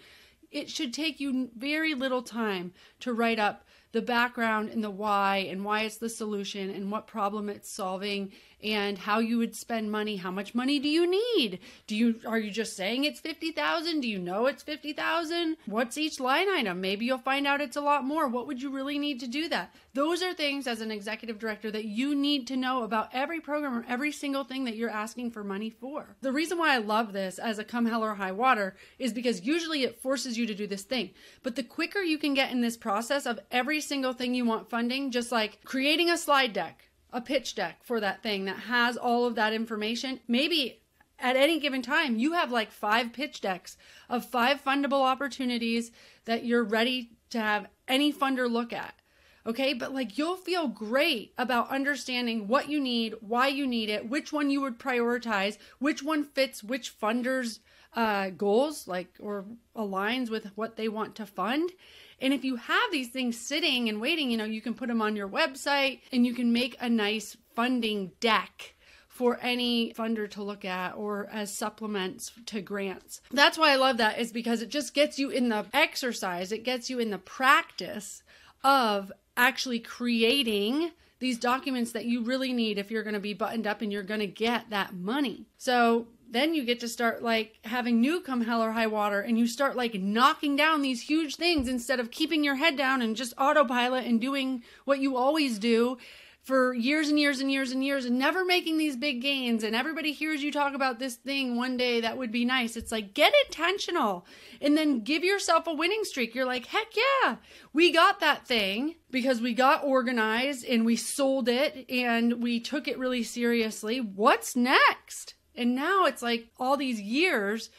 it 0.51 0.69
should 0.69 0.93
take 0.93 1.19
you 1.19 1.49
very 1.55 1.93
little 1.93 2.21
time 2.21 2.73
to 2.99 3.13
write 3.13 3.39
up 3.39 3.63
the 3.91 4.01
background 4.01 4.69
and 4.69 4.83
the 4.83 4.89
why 4.89 5.37
and 5.49 5.65
why 5.65 5.81
it's 5.81 5.97
the 5.97 6.09
solution 6.09 6.69
and 6.69 6.91
what 6.91 7.07
problem 7.07 7.49
it's 7.49 7.69
solving 7.69 8.31
and 8.61 8.97
how 8.97 9.19
you 9.19 9.37
would 9.37 9.55
spend 9.55 9.91
money. 9.91 10.17
How 10.17 10.31
much 10.31 10.53
money 10.53 10.79
do 10.79 10.89
you 10.89 11.09
need? 11.09 11.59
Do 11.87 11.95
you 11.95 12.19
are 12.27 12.37
you 12.37 12.51
just 12.51 12.75
saying 12.75 13.03
it's 13.03 13.19
50,000 13.19 14.01
do 14.01 14.07
you 14.07 14.19
know 14.19 14.47
it's 14.47 14.63
50,000 14.63 15.57
what's 15.65 15.97
each 15.97 16.19
line 16.19 16.49
item? 16.49 16.81
Maybe 16.81 17.05
you'll 17.05 17.17
find 17.17 17.47
out 17.47 17.61
it's 17.61 17.77
a 17.77 17.81
lot 17.81 18.03
more. 18.03 18.27
What 18.27 18.47
would 18.47 18.61
you 18.61 18.69
really 18.69 18.99
need 18.99 19.19
to 19.21 19.27
do 19.27 19.47
that? 19.49 19.73
Those 19.93 20.21
are 20.21 20.33
things 20.33 20.67
as 20.67 20.81
an 20.81 20.91
executive 20.91 21.39
director 21.39 21.71
that 21.71 21.85
you 21.85 22.13
need 22.13 22.47
to 22.47 22.57
know 22.57 22.83
about 22.83 23.09
every 23.13 23.39
program 23.39 23.77
or 23.77 23.85
every 23.87 24.11
single 24.11 24.43
thing 24.43 24.65
that 24.65 24.75
you're 24.75 24.89
asking 24.89 25.31
for 25.31 25.43
money 25.43 25.69
for. 25.69 26.15
The 26.21 26.31
reason 26.31 26.57
why 26.57 26.73
I 26.73 26.77
love 26.77 27.11
this 27.11 27.39
as 27.39 27.59
a 27.59 27.63
come 27.63 27.85
hell 27.85 28.03
or 28.03 28.15
high 28.15 28.31
water 28.31 28.75
is 28.99 29.13
because 29.13 29.45
usually 29.45 29.83
it 29.83 30.01
forces 30.01 30.37
you 30.37 30.45
to 30.45 30.53
do 30.53 30.67
this 30.67 30.83
thing. 30.83 31.11
But 31.43 31.55
the 31.55 31.63
quicker 31.63 31.99
you 31.99 32.17
can 32.17 32.33
get 32.33 32.51
in 32.51 32.61
this 32.61 32.77
process 32.77 33.25
of 33.25 33.39
single 33.81 34.13
thing 34.13 34.33
you 34.33 34.45
want 34.45 34.69
funding 34.69 35.11
just 35.11 35.31
like 35.31 35.63
creating 35.63 36.09
a 36.09 36.17
slide 36.17 36.53
deck 36.53 36.89
a 37.11 37.21
pitch 37.21 37.55
deck 37.55 37.83
for 37.83 37.99
that 37.99 38.21
thing 38.21 38.45
that 38.45 38.57
has 38.57 38.97
all 38.97 39.25
of 39.25 39.35
that 39.35 39.53
information. 39.53 40.19
Maybe 40.27 40.81
at 41.17 41.35
any 41.35 41.59
given 41.59 41.81
time, 41.81 42.17
you 42.17 42.33
have 42.33 42.51
like 42.51 42.71
five 42.71 43.13
pitch 43.13 43.41
decks 43.41 43.77
of 44.09 44.25
five 44.25 44.63
fundable 44.63 45.03
opportunities 45.03 45.91
that 46.25 46.45
you're 46.45 46.63
ready 46.63 47.11
to 47.31 47.39
have 47.39 47.67
any 47.87 48.13
funder 48.13 48.49
look 48.49 48.71
at. 48.71 48.93
Okay, 49.45 49.73
but 49.73 49.93
like 49.93 50.17
you'll 50.17 50.35
feel 50.35 50.67
great 50.67 51.33
about 51.37 51.71
understanding 51.71 52.47
what 52.47 52.69
you 52.69 52.79
need, 52.79 53.15
why 53.21 53.47
you 53.47 53.65
need 53.65 53.89
it, 53.89 54.07
which 54.07 54.31
one 54.31 54.49
you 54.49 54.61
would 54.61 54.77
prioritize, 54.77 55.57
which 55.79 56.03
one 56.03 56.23
fits 56.23 56.63
which 56.63 56.97
funder's 56.99 57.59
uh, 57.93 58.29
goals, 58.29 58.87
like 58.87 59.15
or 59.19 59.45
aligns 59.75 60.29
with 60.29 60.51
what 60.55 60.75
they 60.75 60.87
want 60.87 61.15
to 61.15 61.25
fund. 61.25 61.71
And 62.21 62.33
if 62.33 62.43
you 62.43 62.55
have 62.57 62.91
these 62.91 63.09
things 63.09 63.37
sitting 63.37 63.89
and 63.89 64.01
waiting, 64.01 64.31
you 64.31 64.37
know, 64.37 64.45
you 64.45 64.61
can 64.61 64.73
put 64.73 64.87
them 64.87 65.01
on 65.01 65.15
your 65.15 65.27
website 65.27 66.01
and 66.11 66.25
you 66.25 66.33
can 66.33 66.51
make 66.51 66.75
a 66.79 66.89
nice 66.89 67.37
funding 67.55 68.11
deck 68.19 68.75
for 69.07 69.37
any 69.41 69.91
funder 69.93 70.29
to 70.31 70.41
look 70.41 70.63
at 70.63 70.95
or 70.95 71.27
as 71.31 71.53
supplements 71.53 72.31
to 72.45 72.61
grants. 72.61 73.21
That's 73.31 73.57
why 73.57 73.71
I 73.71 73.75
love 73.75 73.97
that 73.97 74.17
is 74.17 74.31
because 74.31 74.61
it 74.61 74.69
just 74.69 74.93
gets 74.93 75.19
you 75.19 75.29
in 75.29 75.49
the 75.49 75.65
exercise, 75.73 76.51
it 76.53 76.63
gets 76.63 76.89
you 76.89 76.99
in 76.99 77.09
the 77.09 77.17
practice 77.17 78.23
of 78.63 79.11
actually 79.35 79.79
creating 79.79 80.91
these 81.19 81.37
documents 81.37 81.91
that 81.91 82.05
you 82.05 82.23
really 82.23 82.53
need 82.53 82.77
if 82.77 82.89
you're 82.89 83.03
going 83.03 83.13
to 83.13 83.19
be 83.19 83.33
buttoned 83.33 83.67
up 83.67 83.81
and 83.81 83.91
you're 83.91 84.03
going 84.03 84.21
to 84.21 84.27
get 84.27 84.69
that 84.69 84.93
money. 84.93 85.45
So 85.57 86.07
then 86.31 86.53
you 86.53 86.63
get 86.63 86.79
to 86.79 86.87
start 86.87 87.23
like 87.23 87.57
having 87.63 87.99
new 87.99 88.21
come 88.21 88.41
hell 88.41 88.61
or 88.61 88.71
high 88.71 88.87
water 88.87 89.19
and 89.19 89.37
you 89.37 89.47
start 89.47 89.75
like 89.75 89.95
knocking 89.95 90.55
down 90.55 90.81
these 90.81 91.01
huge 91.01 91.35
things 91.35 91.67
instead 91.67 91.99
of 91.99 92.11
keeping 92.11 92.43
your 92.43 92.55
head 92.55 92.77
down 92.77 93.01
and 93.01 93.15
just 93.15 93.33
autopilot 93.37 94.05
and 94.05 94.21
doing 94.21 94.63
what 94.85 94.99
you 94.99 95.17
always 95.17 95.59
do 95.59 95.97
for 96.41 96.73
years 96.73 97.09
and 97.09 97.19
years 97.19 97.41
and 97.41 97.51
years 97.51 97.71
and 97.71 97.83
years 97.83 98.05
and 98.05 98.17
never 98.17 98.43
making 98.43 98.77
these 98.77 98.95
big 98.95 99.21
gains. 99.21 99.63
And 99.63 99.75
everybody 99.75 100.13
hears 100.13 100.41
you 100.41 100.51
talk 100.51 100.73
about 100.73 100.97
this 100.97 101.15
thing 101.15 101.55
one 101.55 101.77
day 101.77 102.01
that 102.01 102.17
would 102.17 102.31
be 102.31 102.45
nice. 102.45 102.75
It's 102.75 102.91
like 102.91 103.13
get 103.13 103.33
intentional 103.45 104.25
and 104.61 104.75
then 104.75 105.01
give 105.01 105.23
yourself 105.23 105.67
a 105.67 105.73
winning 105.73 106.03
streak. 106.03 106.33
You're 106.33 106.45
like 106.45 106.65
heck 106.67 106.87
yeah 106.95 107.35
we 107.73 107.91
got 107.91 108.19
that 108.19 108.47
thing 108.47 108.95
because 109.11 109.41
we 109.41 109.53
got 109.53 109.83
organized 109.83 110.65
and 110.65 110.85
we 110.85 110.95
sold 110.95 111.49
it 111.49 111.85
and 111.89 112.41
we 112.41 112.59
took 112.59 112.87
it 112.87 112.97
really 112.97 113.23
seriously. 113.23 113.99
What's 113.99 114.55
next 114.55 115.35
and 115.59 115.75
now 115.75 116.05
it's 116.05 116.21
like 116.21 116.47
all 116.57 116.77
these 116.77 117.01
years 117.01 117.69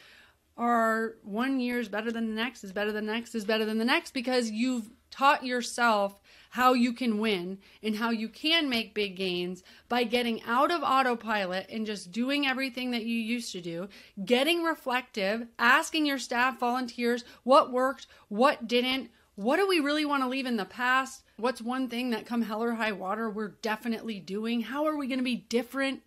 are 0.57 1.15
one 1.25 1.59
year 1.59 1.81
is 1.81 1.89
better 1.89 2.13
than 2.13 2.29
the 2.29 2.35
next, 2.35 2.63
is 2.63 2.73
better 2.73 2.93
than 2.93 3.07
the 3.07 3.13
next, 3.13 3.35
is 3.35 3.47
better 3.47 3.65
than 3.65 3.79
the 3.79 3.85
next 3.87 4.13
because 4.13 4.51
you've 4.51 4.91
taught 5.11 5.45
yourself 5.45 6.21
how 6.51 6.75
you 6.75 6.93
can 6.93 7.19
win 7.19 7.57
and 7.83 7.97
how 7.97 8.11
you 8.11 8.29
can 8.29 8.69
make 8.69 8.93
big 8.93 9.17
gains 9.17 9.63
by 9.89 10.05
getting 10.05 10.43
out 10.43 10.71
of 10.71 10.83
autopilot 10.83 11.67
and 11.71 11.87
just 11.87 12.13
doing 12.13 12.47
everything 12.47 12.91
that 12.91 13.07
you 13.07 13.19
used 13.19 13.51
to 13.53 13.63
do, 13.63 13.89
getting 14.27 14.63
reflective, 14.63 15.47
asking 15.59 16.05
your 16.05 16.19
staff, 16.19 16.61
volunteers, 16.61 17.25
what 17.45 17.73
worked, 17.73 18.07
what 18.29 18.69
didn't, 18.69 19.11
what 19.37 19.57
do 19.57 19.67
we 19.67 19.81
really 19.81 20.05
want 20.05 20.23
to 20.23 20.29
leave 20.29 20.45
in 20.45 20.59
the 20.59 20.67
past? 20.67 21.23
What's 21.39 21.63
one 21.63 21.89
thing 21.89 22.11
that 22.11 22.27
come 22.27 22.43
hell 22.43 22.63
or 22.63 22.75
high 22.75 22.93
water 22.93 23.31
we're 23.31 23.57
definitely 23.63 24.21
doing? 24.21 24.61
How 24.61 24.85
are 24.85 24.97
we 24.99 25.07
going 25.07 25.21
to 25.21 25.25
be 25.25 25.37
different? 25.37 26.03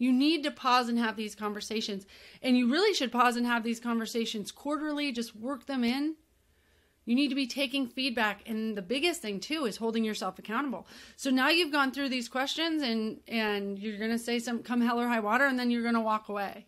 You 0.00 0.12
need 0.12 0.42
to 0.44 0.50
pause 0.50 0.88
and 0.88 0.98
have 0.98 1.14
these 1.14 1.34
conversations. 1.34 2.06
And 2.42 2.56
you 2.56 2.72
really 2.72 2.94
should 2.94 3.12
pause 3.12 3.36
and 3.36 3.46
have 3.46 3.62
these 3.62 3.78
conversations 3.78 4.50
quarterly, 4.50 5.12
just 5.12 5.36
work 5.36 5.66
them 5.66 5.84
in. 5.84 6.16
You 7.04 7.14
need 7.14 7.28
to 7.28 7.34
be 7.34 7.46
taking 7.46 7.86
feedback 7.86 8.48
and 8.48 8.76
the 8.76 8.82
biggest 8.82 9.20
thing 9.20 9.40
too 9.40 9.66
is 9.66 9.76
holding 9.76 10.02
yourself 10.02 10.38
accountable. 10.38 10.86
So 11.16 11.28
now 11.28 11.50
you've 11.50 11.72
gone 11.72 11.92
through 11.92 12.08
these 12.08 12.28
questions 12.28 12.82
and 12.82 13.20
and 13.28 13.78
you're 13.78 13.98
going 13.98 14.10
to 14.10 14.18
say 14.18 14.38
some 14.38 14.62
come 14.62 14.80
hell 14.80 14.98
or 14.98 15.08
high 15.08 15.20
water 15.20 15.44
and 15.44 15.58
then 15.58 15.70
you're 15.70 15.82
going 15.82 15.94
to 15.94 16.00
walk 16.00 16.30
away. 16.30 16.66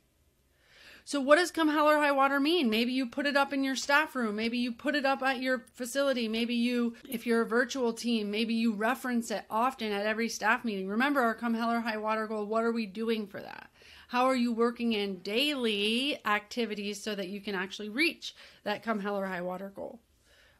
So, 1.04 1.20
what 1.20 1.36
does 1.36 1.50
come 1.50 1.68
hell 1.68 1.88
or 1.88 1.98
high 1.98 2.12
water 2.12 2.38
mean? 2.38 2.70
Maybe 2.70 2.92
you 2.92 3.06
put 3.06 3.26
it 3.26 3.36
up 3.36 3.52
in 3.52 3.64
your 3.64 3.76
staff 3.76 4.14
room. 4.14 4.36
Maybe 4.36 4.58
you 4.58 4.72
put 4.72 4.94
it 4.94 5.04
up 5.04 5.22
at 5.22 5.40
your 5.40 5.64
facility. 5.74 6.28
Maybe 6.28 6.54
you, 6.54 6.94
if 7.08 7.26
you're 7.26 7.42
a 7.42 7.46
virtual 7.46 7.92
team, 7.92 8.30
maybe 8.30 8.54
you 8.54 8.72
reference 8.72 9.30
it 9.30 9.44
often 9.50 9.92
at 9.92 10.06
every 10.06 10.28
staff 10.28 10.64
meeting. 10.64 10.88
Remember 10.88 11.20
our 11.20 11.34
come 11.34 11.54
hell 11.54 11.70
or 11.70 11.80
high 11.80 11.96
water 11.96 12.26
goal. 12.26 12.46
What 12.46 12.64
are 12.64 12.72
we 12.72 12.86
doing 12.86 13.26
for 13.26 13.40
that? 13.40 13.68
How 14.08 14.26
are 14.26 14.36
you 14.36 14.52
working 14.52 14.92
in 14.92 15.20
daily 15.20 16.18
activities 16.24 17.02
so 17.02 17.14
that 17.14 17.28
you 17.28 17.40
can 17.40 17.54
actually 17.54 17.88
reach 17.88 18.34
that 18.62 18.82
come 18.82 19.00
hell 19.00 19.18
or 19.18 19.26
high 19.26 19.40
water 19.40 19.72
goal? 19.74 20.00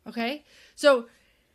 Okay. 0.09 0.45
So, 0.75 1.07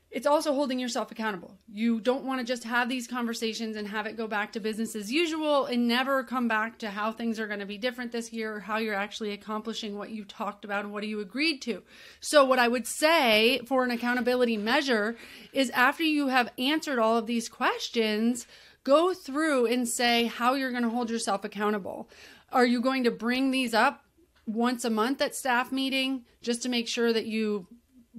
it's 0.09 0.25
also 0.25 0.53
holding 0.53 0.79
yourself 0.79 1.11
accountable. 1.11 1.57
You 1.67 1.99
don't 1.99 2.23
want 2.23 2.39
to 2.39 2.45
just 2.45 2.63
have 2.63 2.87
these 2.87 3.07
conversations 3.07 3.75
and 3.75 3.87
have 3.87 4.05
it 4.05 4.15
go 4.15 4.25
back 4.25 4.53
to 4.53 4.59
business 4.61 4.95
as 4.95 5.11
usual 5.11 5.65
and 5.65 5.87
never 5.87 6.23
come 6.23 6.47
back 6.47 6.79
to 6.79 6.89
how 6.89 7.11
things 7.11 7.39
are 7.39 7.47
going 7.47 7.59
to 7.59 7.65
be 7.65 7.77
different 7.77 8.13
this 8.13 8.31
year 8.31 8.55
or 8.55 8.59
how 8.61 8.77
you're 8.77 8.95
actually 8.95 9.33
accomplishing 9.33 9.97
what 9.97 10.09
you 10.09 10.23
talked 10.23 10.63
about 10.63 10.85
and 10.85 10.93
what 10.93 11.05
you 11.05 11.19
agreed 11.19 11.61
to. 11.63 11.83
So, 12.21 12.45
what 12.45 12.57
I 12.57 12.69
would 12.69 12.87
say 12.87 13.59
for 13.65 13.83
an 13.83 13.91
accountability 13.91 14.55
measure 14.55 15.17
is 15.51 15.69
after 15.71 16.03
you 16.03 16.29
have 16.29 16.53
answered 16.57 16.99
all 16.99 17.17
of 17.17 17.27
these 17.27 17.49
questions, 17.49 18.47
go 18.85 19.13
through 19.13 19.65
and 19.65 19.87
say 19.87 20.25
how 20.25 20.53
you're 20.53 20.71
going 20.71 20.83
to 20.83 20.89
hold 20.89 21.09
yourself 21.09 21.43
accountable. 21.43 22.09
Are 22.53 22.65
you 22.65 22.79
going 22.79 23.03
to 23.03 23.11
bring 23.11 23.51
these 23.51 23.73
up 23.73 24.05
once 24.45 24.85
a 24.85 24.89
month 24.89 25.21
at 25.21 25.35
staff 25.35 25.73
meeting 25.73 26.23
just 26.41 26.63
to 26.63 26.69
make 26.69 26.87
sure 26.87 27.11
that 27.11 27.25
you 27.25 27.67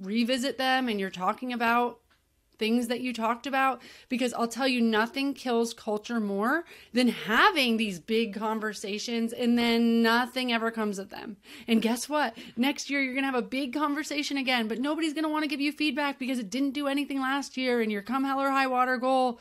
revisit 0.01 0.57
them 0.57 0.87
and 0.89 0.99
you're 0.99 1.09
talking 1.09 1.53
about 1.53 1.99
things 2.59 2.87
that 2.87 2.99
you 2.99 3.13
talked 3.13 3.47
about 3.47 3.81
because 4.09 4.33
I'll 4.33 4.47
tell 4.47 4.67
you 4.67 4.81
nothing 4.81 5.33
kills 5.33 5.73
culture 5.73 6.19
more 6.19 6.65
than 6.93 7.07
having 7.07 7.77
these 7.77 7.99
big 7.99 8.35
conversations 8.35 9.31
and 9.33 9.57
then 9.57 10.03
nothing 10.03 10.51
ever 10.51 10.69
comes 10.69 10.99
of 10.99 11.09
them. 11.09 11.37
And 11.67 11.81
guess 11.81 12.09
what? 12.09 12.37
Next 12.57 12.89
year 12.89 13.01
you're 13.01 13.13
going 13.13 13.23
to 13.23 13.31
have 13.31 13.35
a 13.35 13.41
big 13.41 13.73
conversation 13.73 14.37
again, 14.37 14.67
but 14.67 14.79
nobody's 14.79 15.13
going 15.13 15.23
to 15.23 15.29
want 15.29 15.43
to 15.43 15.49
give 15.49 15.61
you 15.61 15.71
feedback 15.71 16.19
because 16.19 16.37
it 16.37 16.49
didn't 16.49 16.71
do 16.71 16.87
anything 16.87 17.21
last 17.21 17.55
year 17.57 17.81
and 17.81 17.91
your 17.91 18.01
come 18.01 18.25
hell 18.25 18.41
or 18.41 18.51
high 18.51 18.67
water 18.67 18.97
goal 18.97 19.39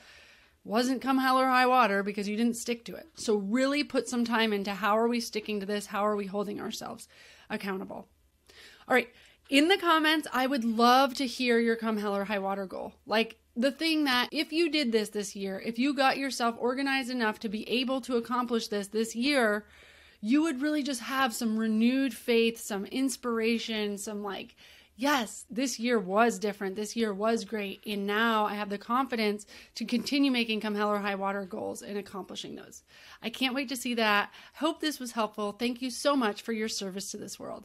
wasn't 0.65 1.03
come 1.03 1.19
hell 1.19 1.39
or 1.39 1.47
high 1.47 1.67
water 1.67 2.03
because 2.03 2.29
you 2.29 2.37
didn't 2.37 2.57
stick 2.57 2.85
to 2.85 2.95
it. 2.95 3.09
So 3.15 3.37
really 3.37 3.83
put 3.83 4.09
some 4.09 4.25
time 4.25 4.53
into 4.53 4.73
how 4.75 4.97
are 4.97 5.09
we 5.09 5.19
sticking 5.19 5.61
to 5.61 5.67
this? 5.67 5.87
How 5.87 6.07
are 6.07 6.15
we 6.17 6.27
holding 6.27 6.61
ourselves 6.61 7.09
accountable? 7.51 8.07
All 8.87 8.95
right. 8.95 9.09
In 9.49 9.69
the 9.69 9.79
comments, 9.79 10.29
I 10.31 10.47
would 10.47 10.65
love 10.65 11.15
to 11.15 11.27
hear 11.27 11.59
your 11.59 11.77
come 11.77 11.97
hell 11.97 12.15
or 12.15 12.25
high 12.25 12.39
water 12.39 12.67
goal. 12.67 12.93
Like 13.07 13.39
the 13.57 13.73
thing 13.73 14.05
that 14.05 14.29
if 14.31 14.53
you 14.53 14.71
did 14.71 14.93
this 14.93 15.09
this 15.09 15.35
year, 15.35 15.63
if 15.65 15.79
you 15.79 15.95
got 15.95 16.19
yourself 16.19 16.57
organized 16.59 17.11
enough 17.11 17.41
to 17.41 17.49
be 17.49 17.67
able 17.69 18.03
to 18.03 18.17
accomplish 18.17 18.69
this 18.69 18.89
this 18.89 19.17
year, 19.17 19.65
you 20.21 20.43
would 20.43 20.61
really 20.61 20.83
just 20.83 21.01
have 21.01 21.33
some 21.33 21.59
renewed 21.59 22.13
faith, 22.13 22.59
some 22.59 22.85
inspiration, 22.87 23.97
some 23.97 24.23
like 24.23 24.55
yes, 24.97 25.47
this 25.49 25.79
year 25.79 25.99
was 25.99 26.39
different. 26.39 26.77
This 26.77 26.95
year 26.95 27.15
was 27.15 27.47
great. 27.47 27.81
And 27.87 28.07
now 28.07 28.45
I 28.45 28.55
have 28.55 28.69
the 28.69 28.77
confidence 28.77 29.47
to 29.77 29.87
continue 29.87 30.31
making 30.31 30.61
come 30.61 30.75
hell 30.75 30.91
or 30.91 30.99
high 30.99 31.15
water 31.15 31.47
goals 31.47 31.81
and 31.81 31.97
accomplishing 31.97 32.57
those. 32.57 32.83
I 33.23 33.31
can't 33.31 33.55
wait 33.55 33.71
to 33.71 33.77
see 33.77 33.95
that. 33.95 34.31
Hope 34.55 34.81
this 34.81 35.01
was 35.01 35.13
helpful. 35.13 35.53
Thank 35.53 35.81
you 35.81 35.91
so 35.91 36.17
much 36.17 36.43
for 36.43 36.53
your 36.53 36.69
service 36.69 37.11
to 37.13 37.17
this 37.17 37.39
world. 37.39 37.65